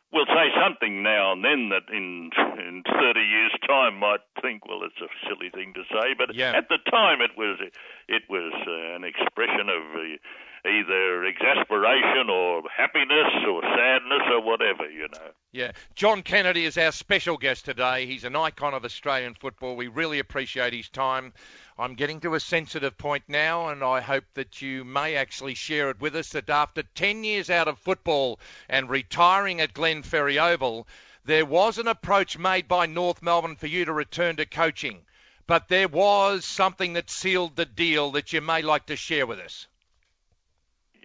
will 0.08 0.24
say 0.24 0.48
something 0.56 1.02
now 1.02 1.32
and 1.32 1.44
then 1.44 1.68
that 1.68 1.88
in 1.92 2.32
in 2.56 2.82
30 2.84 3.20
years' 3.20 3.56
time 3.68 4.00
might 4.00 4.24
think, 4.40 4.64
well, 4.68 4.80
it's 4.84 5.00
a 5.00 5.08
silly 5.28 5.48
thing 5.52 5.72
to 5.76 5.84
say, 5.92 6.16
but 6.16 6.34
yeah. 6.34 6.56
at 6.56 6.68
the 6.68 6.80
time 6.90 7.20
it 7.20 7.32
was 7.36 7.60
it 8.08 8.22
was 8.28 8.52
uh, 8.64 8.96
an 8.96 9.04
expression 9.04 9.68
of 9.68 9.82
uh, 9.96 10.16
either 10.64 11.24
exasperation 11.24 12.30
or 12.30 12.62
happiness 12.70 13.32
or 13.48 13.62
sadness 13.62 14.22
or 14.30 14.40
whatever, 14.42 14.88
you 14.88 15.08
know. 15.08 15.30
Yeah, 15.50 15.72
John 15.96 16.22
Kennedy 16.22 16.64
is 16.64 16.78
our 16.78 16.92
special 16.92 17.36
guest 17.36 17.64
today. 17.64 18.06
He's 18.06 18.24
an 18.24 18.36
icon 18.36 18.72
of 18.72 18.84
Australian 18.84 19.34
football. 19.34 19.74
We 19.74 19.88
really 19.88 20.20
appreciate 20.20 20.72
his 20.72 20.88
time. 20.88 21.32
I'm 21.76 21.94
getting 21.94 22.20
to 22.20 22.34
a 22.34 22.40
sensitive 22.40 22.96
point 22.96 23.24
now, 23.26 23.68
and 23.68 23.82
I 23.82 24.00
hope 24.00 24.24
that 24.34 24.62
you 24.62 24.84
may 24.84 25.16
actually 25.16 25.54
share 25.54 25.90
it 25.90 26.00
with 26.00 26.14
us 26.14 26.30
that 26.30 26.48
after 26.48 26.82
10 26.82 27.24
years 27.24 27.50
out 27.50 27.66
of 27.66 27.78
football 27.78 28.38
and 28.68 28.88
retiring 28.88 29.60
at 29.60 29.74
Glenferrie 29.74 30.40
Oval, 30.40 30.86
there 31.24 31.46
was 31.46 31.78
an 31.78 31.88
approach 31.88 32.38
made 32.38 32.68
by 32.68 32.86
North 32.86 33.20
Melbourne 33.20 33.56
for 33.56 33.66
you 33.66 33.84
to 33.84 33.92
return 33.92 34.36
to 34.36 34.46
coaching. 34.46 35.02
But 35.48 35.66
there 35.66 35.88
was 35.88 36.44
something 36.44 36.92
that 36.92 37.10
sealed 37.10 37.56
the 37.56 37.66
deal 37.66 38.12
that 38.12 38.32
you 38.32 38.40
may 38.40 38.62
like 38.62 38.86
to 38.86 38.96
share 38.96 39.26
with 39.26 39.40
us. 39.40 39.66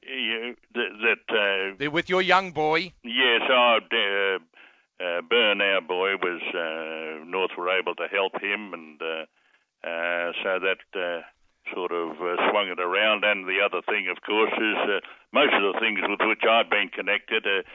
Yeah, 0.07 0.53
that, 0.73 0.89
that 1.03 1.85
uh, 1.85 1.91
with 1.91 2.07
your 2.09 2.21
young 2.21 2.51
boy. 2.51 2.93
Yes, 3.03 3.41
our 3.51 3.77
uh, 3.77 4.39
uh, 5.03 5.21
Burn, 5.29 5.59
our 5.59 5.81
boy, 5.81 6.15
was 6.15 6.41
uh, 6.55 7.25
North 7.25 7.51
were 7.57 7.69
able 7.69 7.93
to 7.95 8.07
help 8.07 8.41
him, 8.41 8.73
and 8.73 9.01
uh, 9.01 9.25
uh, 9.87 10.31
so 10.43 10.59
that 10.63 10.79
uh, 10.95 11.21
sort 11.73 11.91
of 11.91 12.11
uh, 12.21 12.49
swung 12.49 12.69
it 12.69 12.79
around. 12.79 13.25
And 13.25 13.45
the 13.45 13.59
other 13.59 13.81
thing, 13.83 14.07
of 14.07 14.23
course, 14.23 14.53
is 14.55 14.77
uh, 14.87 14.99
most 15.33 15.53
of 15.53 15.73
the 15.73 15.79
things 15.79 15.99
with 16.07 16.21
which 16.23 16.43
I've 16.49 16.69
been 16.69 16.89
connected. 16.89 17.45
Uh, 17.45 17.67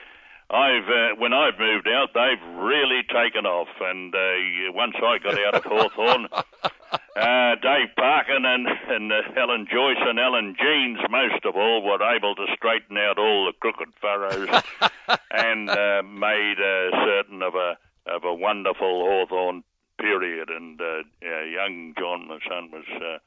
I've 0.53 0.89
uh, 0.89 1.17
when 1.17 1.33
I've 1.33 1.59
moved 1.59 1.89
out, 1.89 2.11
they've 2.13 2.57
really 2.57 3.01
taken 3.09 3.47
off. 3.47 3.69
And 3.81 4.15
uh, 4.15 4.73
once 4.73 4.95
I 4.97 5.17
got 5.19 5.39
out 5.47 5.55
of 5.55 5.65
Hawthorn, 5.65 6.29
uh, 6.33 7.55
Dave 7.57 7.97
Parkin 7.97 8.45
and, 8.45 8.69
and 8.89 9.11
uh, 9.11 9.41
Alan 9.41 9.67
Joyce 9.71 9.97
and 10.01 10.21
Alan 10.21 10.55
Jeans, 10.61 10.99
most 11.11 11.45
of 11.47 11.57
all, 11.57 11.83
were 11.83 12.03
able 12.15 12.35
to 12.35 12.47
straighten 12.55 12.99
out 12.99 13.19
all 13.19 13.47
the 13.47 13.55
crooked 13.61 13.95
furrows 13.99 14.49
and 15.31 15.71
uh, 15.71 16.03
made 16.03 16.57
uh, 16.61 17.05
certain 17.07 17.41
of 17.41 17.55
a 17.55 17.79
of 18.07 18.25
a 18.25 18.35
wonderful 18.35 19.07
Hawthorn 19.09 19.65
period. 19.99 20.51
And 20.51 20.79
uh, 20.79 21.03
young 21.23 21.95
John, 21.99 22.29
my 22.29 22.39
son, 22.49 22.71
was. 22.71 22.85
Uh, 22.95 23.19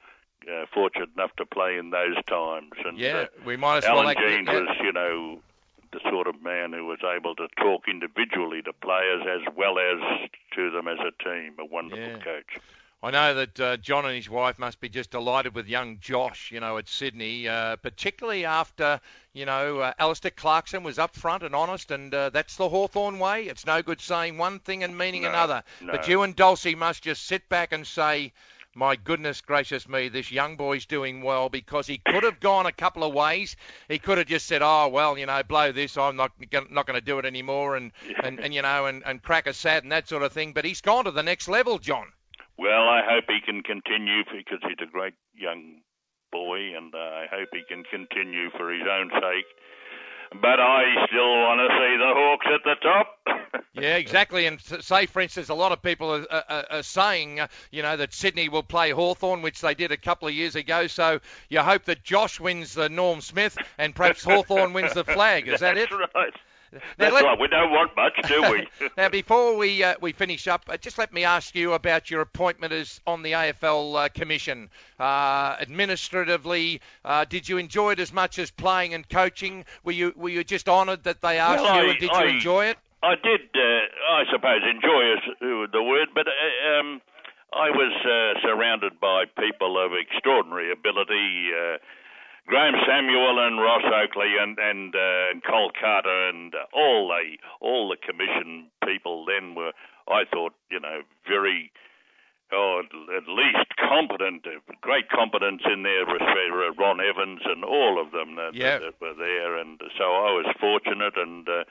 uh, 0.48 0.66
fortunate 0.72 1.10
enough 1.16 1.36
to 1.38 1.46
play 1.46 1.76
in 1.76 1.90
those 1.90 2.24
times, 2.30 2.74
and 2.86 3.00
yeah, 3.00 3.22
uh, 3.22 3.26
we 3.48 3.58
might 3.58 3.78
as 3.78 3.86
Alan 3.86 4.06
well. 4.06 4.14
Jeans 4.14 4.48
was, 4.48 4.78
you 4.80 4.94
know, 4.94 5.40
the 5.96 6.10
sort 6.10 6.28
of 6.28 6.42
man 6.42 6.74
who 6.74 6.86
was 6.86 7.00
able 7.04 7.36
to 7.36 7.48
talk 7.58 7.84
individually 7.88 8.62
to 8.62 8.74
players 8.74 9.24
as 9.26 9.42
well 9.56 9.80
as 9.80 10.30
to 10.54 10.70
them 10.72 10.88
as 10.88 11.00
a 11.00 11.24
team. 11.24 11.56
A 11.58 11.66
wonderful 11.66 12.04
yeah. 12.04 12.20
coach. 12.20 12.60
I 13.02 13.12
know 13.12 13.36
that 13.36 13.60
uh, 13.60 13.78
John 13.78 14.06
and 14.06 14.16
his 14.16 14.30
wife 14.30 14.58
must 14.58 14.82
be 14.82 14.90
just 14.90 15.12
delighted 15.12 15.54
with 15.54 15.68
young 15.68 16.00
Josh, 16.00 16.52
you 16.52 16.60
know, 16.60 16.78
at 16.78 16.90
Sydney, 16.90 17.48
uh, 17.48 17.76
particularly 17.76 18.46
after, 18.46 19.00
you 19.32 19.46
know, 19.46 19.80
uh, 19.80 19.94
Alastair 20.00 20.32
Clarkson 20.32 20.82
was 20.82 20.98
upfront 20.98 21.44
and 21.44 21.54
honest, 21.54 21.92
and 21.92 22.12
uh, 22.14 22.30
that's 22.32 22.58
the 22.58 22.68
Hawthorn 22.68 23.20
way. 23.20 23.44
It's 23.44 23.66
no 23.66 23.84
good 23.84 24.02
saying 24.02 24.38
one 24.38 24.60
thing 24.60 24.84
and 24.84 24.98
meaning 24.98 25.22
No, 25.22 25.30
another. 25.30 25.64
no. 25.82 25.92
But 25.92 26.08
you 26.08 26.24
and 26.24 26.36
Dulcie 26.36 26.74
must 26.74 27.04
just 27.04 27.28
sit 27.28 27.48
back 27.48 27.74
and 27.74 27.86
say, 27.86 28.34
my 28.76 28.96
goodness 28.98 29.42
gracious 29.42 29.88
me, 29.88 30.10
this 30.10 30.32
young 30.32 30.58
boy's 30.58 30.86
doing 30.86 31.22
well 31.22 31.50
because 31.50 31.88
he 31.88 31.98
could 31.98 32.24
have 32.24 32.40
gone 32.40 32.66
a 32.66 32.72
couple 32.72 33.04
of 33.04 33.14
ways. 33.14 33.56
He 33.88 33.98
could 33.98 34.18
have 34.18 34.28
just 34.28 34.46
said, 34.46 34.62
oh, 34.62 34.90
well, 34.90 35.18
you 35.18 35.26
know, 35.26 35.42
blow 35.44 35.72
this, 35.72 35.98
I'm 35.98 36.18
not, 36.18 36.32
not 36.70 36.86
going 36.86 37.00
to 37.00 37.06
do 37.06 37.18
it 37.18 37.26
anymore, 37.26 37.78
and, 37.78 37.92
and, 38.24 38.40
and, 38.40 38.54
you 38.54 38.62
know, 38.62 38.86
and, 38.86 39.02
and 39.06 39.22
crack 39.22 39.48
a 39.48 39.54
sad 39.54 39.84
and 39.84 39.92
that 39.92 40.10
sort 40.10 40.24
of 40.24 40.34
thing. 40.34 40.54
But 40.54 40.66
he's 40.66 40.82
gone 40.82 41.06
to 41.06 41.12
the 41.12 41.24
next 41.24 41.48
level, 41.48 41.80
John. 41.80 42.08
Well, 42.58 42.88
I 42.88 43.02
hope 43.08 43.26
he 43.28 43.40
can 43.46 43.64
continue 43.64 44.24
because 44.26 44.60
he's 44.62 44.88
a 44.88 44.92
great 44.92 45.16
young 45.34 45.82
boy, 46.32 46.76
and 46.76 46.94
uh, 46.94 46.98
I 46.98 47.26
hope 47.32 47.50
he 47.52 47.64
can 47.68 47.84
continue 47.84 48.50
for 48.58 48.72
his 48.72 48.84
own 48.84 49.10
sake. 49.10 49.48
But 50.32 50.60
I 50.60 51.06
still 51.08 51.30
want 51.40 51.60
to 51.60 51.76
see 51.76 51.98
the 51.98 52.14
Hawks 52.14 52.48
at 52.54 52.64
the 52.64 52.76
top. 52.82 53.62
Yeah, 53.78 53.98
exactly. 53.98 54.46
And 54.46 54.58
s- 54.58 54.86
say, 54.86 55.06
for 55.06 55.22
instance, 55.22 55.50
a 55.50 55.54
lot 55.54 55.74
of 55.74 55.82
people 55.82 56.10
are, 56.10 56.26
are, 56.32 56.66
are 56.72 56.82
saying, 56.84 57.42
uh, 57.42 57.48
you 57.72 57.82
know, 57.82 57.98
that 57.98 58.14
Sydney 58.14 58.48
will 58.48 58.64
play 58.64 58.92
Hawthorn, 58.92 59.42
which 59.42 59.60
they 59.60 59.74
did 59.76 59.92
a 59.92 59.98
couple 59.98 60.30
of 60.30 60.34
years 60.34 60.56
ago. 60.56 60.88
So 60.88 61.20
you 61.50 61.60
hope 61.60 61.84
that 61.84 62.02
Josh 62.02 62.40
wins 62.40 62.74
the 62.74 62.88
Norm 62.88 63.20
Smith 63.20 63.58
and 63.78 63.94
perhaps 63.94 64.24
Hawthorn 64.24 64.72
wins 64.72 64.94
the 64.94 65.04
flag. 65.04 65.50
Is 65.50 65.60
that 65.60 65.76
That's 65.76 65.92
it? 65.92 65.96
right. 66.16 66.34
That's 66.98 67.14
let- 67.14 67.24
right. 67.24 67.40
We 67.40 67.48
don't 67.48 67.72
want 67.72 67.96
much, 67.96 68.14
do 68.28 68.42
we? 68.52 68.90
now, 68.98 69.10
before 69.10 69.56
we 69.58 69.84
uh, 69.84 69.96
we 70.02 70.12
finish 70.12 70.48
up, 70.48 70.66
uh, 70.70 70.78
just 70.78 70.98
let 70.98 71.14
me 71.14 71.24
ask 71.24 71.56
you 71.56 71.74
about 71.74 72.10
your 72.10 72.22
appointment 72.22 72.74
as 72.74 73.00
on 73.06 73.22
the 73.24 73.34
AFL 73.34 74.06
uh, 74.06 74.10
Commission. 74.10 74.70
Uh, 75.00 75.56
administratively, 75.60 76.82
uh, 77.04 77.26
did 77.26 77.48
you 77.50 77.58
enjoy 77.58 77.92
it 77.92 78.00
as 78.00 78.14
much 78.14 78.40
as 78.40 78.52
playing 78.52 78.94
and 78.94 79.08
coaching? 79.10 79.66
Were 79.84 79.92
you 79.92 80.14
were 80.16 80.30
you 80.30 80.44
just 80.44 80.70
honoured 80.70 81.04
that 81.04 81.22
they 81.22 81.40
asked 81.40 81.64
Well, 81.64 81.84
you, 81.84 81.90
I- 81.90 81.92
and 81.92 82.00
did 82.00 82.10
I- 82.12 82.24
you 82.24 82.30
enjoy 82.30 82.66
it? 82.68 82.78
I 83.04 83.14
did, 83.22 83.42
uh, 83.54 84.14
I 84.18 84.24
suppose, 84.34 84.62
enjoy 84.68 85.14
is 85.14 85.70
the 85.72 85.84
word, 85.84 86.08
but 86.16 86.26
uh, 86.28 86.80
um, 86.80 87.02
I 87.54 87.70
was 87.70 87.94
uh, 88.02 88.42
surrounded 88.42 89.00
by 89.00 89.26
people 89.38 89.78
of 89.78 89.92
extraordinary 89.94 90.72
ability. 90.72 91.50
Graham 92.48 92.76
Samuel 92.88 93.40
and 93.48 93.60
Ross 93.60 93.84
Oakley 93.86 94.34
and 94.40 94.58
and, 94.60 94.94
uh, 94.96 95.32
and 95.32 95.44
Cole 95.44 95.72
Carter 95.80 96.30
and 96.30 96.54
uh, 96.54 96.66
all 96.74 97.08
the 97.10 97.38
all 97.60 97.90
the 97.90 97.98
commission 97.98 98.70
people 98.86 99.26
then 99.26 99.56
were, 99.56 99.72
I 100.08 100.24
thought, 100.32 100.54
you 100.70 100.80
know, 100.80 101.02
very 101.28 101.72
oh, 102.54 102.82
at- 103.18 103.28
least 103.28 103.74
competent, 103.82 104.46
great 104.82 105.10
competence 105.10 105.64
in 105.66 105.82
there. 105.82 106.06
was, 106.06 106.22
uh, 106.22 106.74
Ron 106.82 107.02
Evans 107.02 107.42
and 107.46 107.66
all 107.66 108.00
of 108.00 108.12
them 108.12 108.36
that, 108.36 108.54
Yeah. 108.54 108.78
that 108.78 109.02
were 109.02 109.16
there, 109.18 109.58
and 109.58 109.82
so 109.98 110.04
I 110.04 110.30
was 110.32 110.46
fortunate, 110.60 111.18
and 111.18 111.50
uh, 111.50 111.64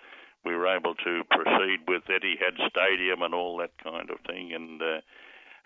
we 0.44 0.56
were 0.56 0.66
able 0.66 0.94
to 0.96 1.22
proceed 1.30 1.86
with 1.86 2.02
Etihad 2.10 2.58
Stadium 2.68 3.22
and 3.22 3.32
all 3.34 3.56
that 3.58 3.70
kind 3.82 4.10
of 4.10 4.18
thing, 4.26 4.52
and. 4.52 4.82
Uh, 4.82 5.00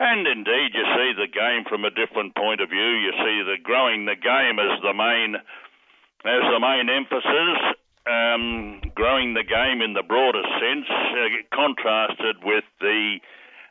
and 0.01 0.27
indeed, 0.27 0.71
you 0.75 0.85
see 0.95 1.13
the 1.19 1.31
game 1.31 1.65
from 1.69 1.85
a 1.85 1.91
different 1.91 2.35
point 2.35 2.61
of 2.61 2.71
view. 2.71 2.91
You 3.03 3.13
see 3.19 3.43
the 3.43 3.59
growing 3.63 4.07
the 4.07 4.17
game 4.17 4.59
as 4.59 4.81
the 4.83 4.95
main 4.95 5.35
as 5.35 6.43
the 6.51 6.61
main 6.61 6.89
emphasis. 6.89 7.59
Um, 8.09 8.81
growing 8.95 9.35
the 9.35 9.45
game 9.45 9.83
in 9.83 9.93
the 9.93 10.03
broader 10.03 10.43
sense, 10.57 10.89
uh, 10.89 11.45
contrasted 11.53 12.41
with 12.43 12.65
the 12.81 13.21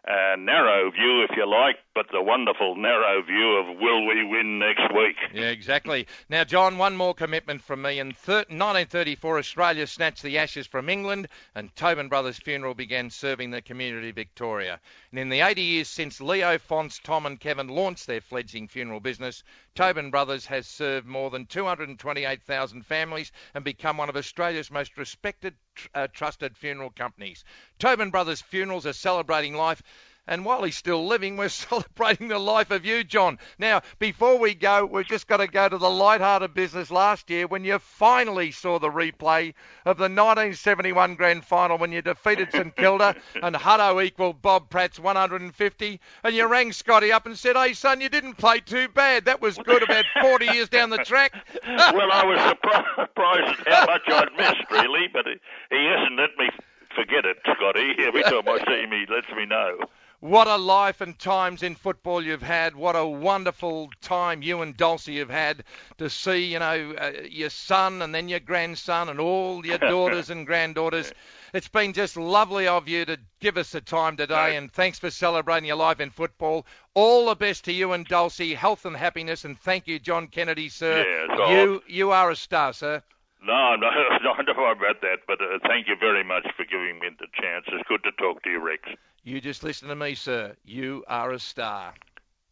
uh, 0.07 0.35
narrow 0.37 0.91
view, 0.91 1.25
if 1.27 1.35
you 1.35 1.49
like, 1.49 1.77
but 1.97 2.11
the 2.11 2.21
wonderful 2.21 2.75
narrow 2.75 3.23
view 3.23 3.57
of 3.57 3.79
will 3.79 4.05
we 4.05 4.23
win 4.23 4.59
next 4.59 4.93
week? 4.93 5.15
Yeah, 5.33 5.49
exactly. 5.49 6.05
Now, 6.29 6.43
John, 6.43 6.77
one 6.77 6.95
more 6.95 7.15
commitment 7.15 7.63
from 7.63 7.81
me. 7.81 7.97
In 7.97 8.11
thir- 8.11 8.45
1934, 8.49 9.39
Australia 9.39 9.87
snatched 9.87 10.21
the 10.21 10.37
Ashes 10.37 10.67
from 10.67 10.89
England, 10.89 11.27
and 11.55 11.75
Tobin 11.75 12.07
Brothers 12.07 12.37
Funeral 12.37 12.75
began 12.75 13.09
serving 13.09 13.49
the 13.49 13.63
community 13.63 14.09
of 14.09 14.15
Victoria. 14.15 14.79
And 15.09 15.19
in 15.19 15.29
the 15.29 15.41
80 15.41 15.59
years 15.63 15.87
since 15.87 16.21
Leo, 16.21 16.59
Fons, 16.59 16.99
Tom, 17.03 17.25
and 17.25 17.39
Kevin 17.39 17.67
launched 17.67 18.05
their 18.05 18.21
fledgling 18.21 18.67
funeral 18.67 18.99
business, 18.99 19.43
Tobin 19.73 20.11
Brothers 20.11 20.45
has 20.45 20.67
served 20.67 21.07
more 21.07 21.31
than 21.31 21.47
228,000 21.47 22.85
families 22.85 23.31
and 23.55 23.63
become 23.63 23.97
one 23.97 24.09
of 24.09 24.15
Australia's 24.15 24.69
most 24.69 24.99
respected, 24.99 25.55
uh, 25.95 26.07
trusted 26.13 26.55
funeral 26.55 26.91
companies. 26.91 27.43
Tobin 27.79 28.11
Brothers 28.11 28.41
Funerals 28.41 28.85
are 28.85 28.93
celebrating 28.93 29.55
life. 29.55 29.81
And 30.27 30.45
while 30.45 30.63
he's 30.63 30.75
still 30.75 31.05
living, 31.07 31.37
we're 31.37 31.49
celebrating 31.49 32.27
the 32.27 32.39
life 32.39 32.71
of 32.71 32.85
you, 32.85 33.03
John. 33.03 33.39
Now, 33.57 33.81
before 33.99 34.37
we 34.37 34.53
go, 34.53 34.85
we've 34.85 35.07
just 35.07 35.27
got 35.27 35.37
to 35.37 35.47
go 35.47 35.69
to 35.69 35.77
the 35.77 35.89
light-hearted 35.89 36.53
business 36.53 36.91
last 36.91 37.29
year 37.29 37.47
when 37.47 37.63
you 37.63 37.79
finally 37.79 38.51
saw 38.51 38.79
the 38.79 38.89
replay 38.89 39.53
of 39.85 39.97
the 39.97 40.03
1971 40.03 41.15
grand 41.15 41.45
final 41.45 41.77
when 41.77 41.91
you 41.91 42.01
defeated 42.01 42.51
St 42.51 42.75
Kilda 42.75 43.15
and 43.41 43.55
Huddo 43.55 44.03
equalled 44.03 44.41
Bob 44.41 44.69
Pratt's 44.69 44.99
150. 44.99 45.99
And 46.23 46.35
you 46.35 46.47
rang 46.47 46.71
Scotty 46.73 47.11
up 47.11 47.25
and 47.25 47.37
said, 47.37 47.55
hey, 47.55 47.73
son, 47.73 48.01
you 48.01 48.09
didn't 48.09 48.35
play 48.35 48.59
too 48.59 48.87
bad. 48.89 49.25
That 49.25 49.41
was 49.41 49.57
good 49.57 49.83
about 49.83 50.05
40 50.21 50.45
years 50.45 50.69
down 50.69 50.89
the 50.89 50.97
track. 50.97 51.33
well, 51.65 52.11
I 52.11 52.25
was 52.25 52.39
surprised, 52.49 53.67
at 53.67 53.73
how 53.73 53.85
much 53.85 54.01
I'd 54.07 54.33
missed, 54.37 54.71
really, 54.71 55.07
but 55.11 55.25
he 55.25 55.37
he 55.69 55.85
hasn't 55.85 56.17
let 56.17 56.37
me 56.37 56.49
forget 56.95 57.25
it, 57.25 57.37
Scotty. 57.43 57.95
Every 57.99 58.23
time 58.23 58.47
I 58.47 58.57
see 58.65 58.81
him, 58.83 58.91
he 58.91 59.05
lets 59.13 59.29
me 59.35 59.45
know. 59.45 59.77
What 60.19 60.47
a 60.47 60.57
life 60.57 61.01
and 61.01 61.17
times 61.17 61.61
in 61.61 61.75
football 61.75 62.23
you've 62.23 62.41
had. 62.41 62.75
What 62.75 62.95
a 62.95 63.05
wonderful 63.05 63.91
time 64.01 64.41
you 64.41 64.63
and 64.63 64.75
Dulcie 64.75 65.19
have 65.19 65.29
had 65.29 65.63
to 65.99 66.09
see, 66.09 66.45
you 66.45 66.57
know, 66.57 66.95
uh, 66.97 67.11
your 67.29 67.51
son 67.51 68.01
and 68.01 68.15
then 68.15 68.27
your 68.27 68.39
grandson 68.39 69.09
and 69.09 69.19
all 69.19 69.63
your 69.63 69.77
daughters 69.77 70.31
and 70.31 70.47
granddaughters. 70.47 71.13
It's 71.53 71.67
been 71.67 71.93
just 71.93 72.17
lovely 72.17 72.67
of 72.67 72.87
you 72.87 73.05
to 73.05 73.19
give 73.39 73.57
us 73.57 73.71
the 73.71 73.81
time 73.81 74.17
today, 74.17 74.55
and 74.55 74.71
thanks 74.71 74.97
for 74.97 75.11
celebrating 75.11 75.67
your 75.67 75.77
life 75.77 75.99
in 75.99 76.09
football. 76.09 76.65
All 76.95 77.27
the 77.27 77.35
best 77.35 77.65
to 77.65 77.71
you 77.71 77.93
and 77.93 78.03
Dulcie, 78.03 78.55
health 78.55 78.85
and 78.85 78.97
happiness, 78.97 79.45
and 79.45 79.57
thank 79.59 79.87
you, 79.87 79.99
John 79.99 80.27
Kennedy, 80.27 80.69
sir. 80.69 80.97
Yeah, 80.97 81.33
it's 81.33 81.39
all 81.39 81.51
you 81.51 81.83
you 81.87 82.11
are 82.11 82.31
a 82.31 82.35
star, 82.35 82.73
sir. 82.73 83.03
No, 83.43 83.75
no, 83.75 83.87
no, 84.23 84.33
don't 84.43 84.57
worry 84.57 84.71
about 84.71 85.01
that. 85.01 85.19
But 85.27 85.41
uh, 85.41 85.59
thank 85.67 85.87
you 85.87 85.95
very 85.99 86.23
much 86.23 86.47
for 86.57 86.65
giving 86.65 86.99
me 86.99 87.09
the 87.19 87.27
chance. 87.39 87.65
It's 87.67 87.87
good 87.87 88.03
to 88.03 88.11
talk 88.13 88.43
to 88.43 88.49
you, 88.49 88.59
Rex. 88.59 88.89
You 89.27 89.41
just 89.41 89.61
listen 89.61 89.89
to 89.89 89.95
me, 89.97 90.15
sir. 90.15 90.55
You 90.63 91.03
are 91.05 91.33
a 91.33 91.39
star. 91.39 91.93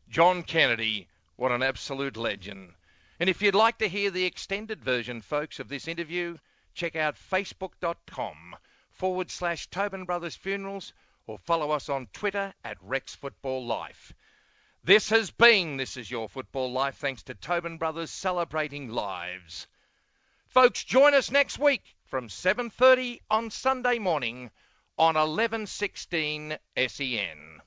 John 0.10 0.44
Kennedy, 0.44 1.08
what 1.38 1.54
an 1.54 1.64
absolute 1.64 2.18
legend. 2.18 2.74
And 3.18 3.30
if 3.30 3.42
you'd 3.42 3.56
like 3.56 3.78
to 3.78 3.88
hear 3.88 4.12
the 4.12 4.26
extended 4.26 4.84
version, 4.84 5.22
folks, 5.22 5.62
of 5.62 5.70
this 5.70 5.88
interview, 5.88 6.38
check 6.74 6.98
out 6.98 7.16
facebook.com 7.16 8.58
forward 8.92 9.32
slash 9.32 9.70
Tobin 9.70 10.04
Brothers 10.04 10.36
Funerals 10.36 10.92
or 11.28 11.38
follow 11.38 11.72
us 11.72 11.88
on 11.88 12.08
Twitter 12.12 12.54
at 12.66 12.76
Rex 12.82 13.16
Football 13.16 13.66
Life. 13.66 14.12
This 14.84 15.12
has 15.12 15.32
been 15.32 15.78
This 15.78 15.96
Is 15.96 16.12
Your 16.12 16.28
Football 16.28 16.74
Life, 16.74 16.98
thanks 16.98 17.24
to 17.24 17.36
Tobin 17.36 17.78
Brothers 17.78 18.12
celebrating 18.12 18.90
lives. 18.90 19.66
Folks, 20.48 20.84
join 20.84 21.14
us 21.14 21.32
next 21.32 21.58
week 21.58 21.96
from 22.04 22.28
7.30 22.28 23.22
on 23.32 23.50
Sunday 23.50 23.98
morning 23.98 24.52
on 24.98 25.16
1116 25.16 26.58
SEN. 26.88 27.62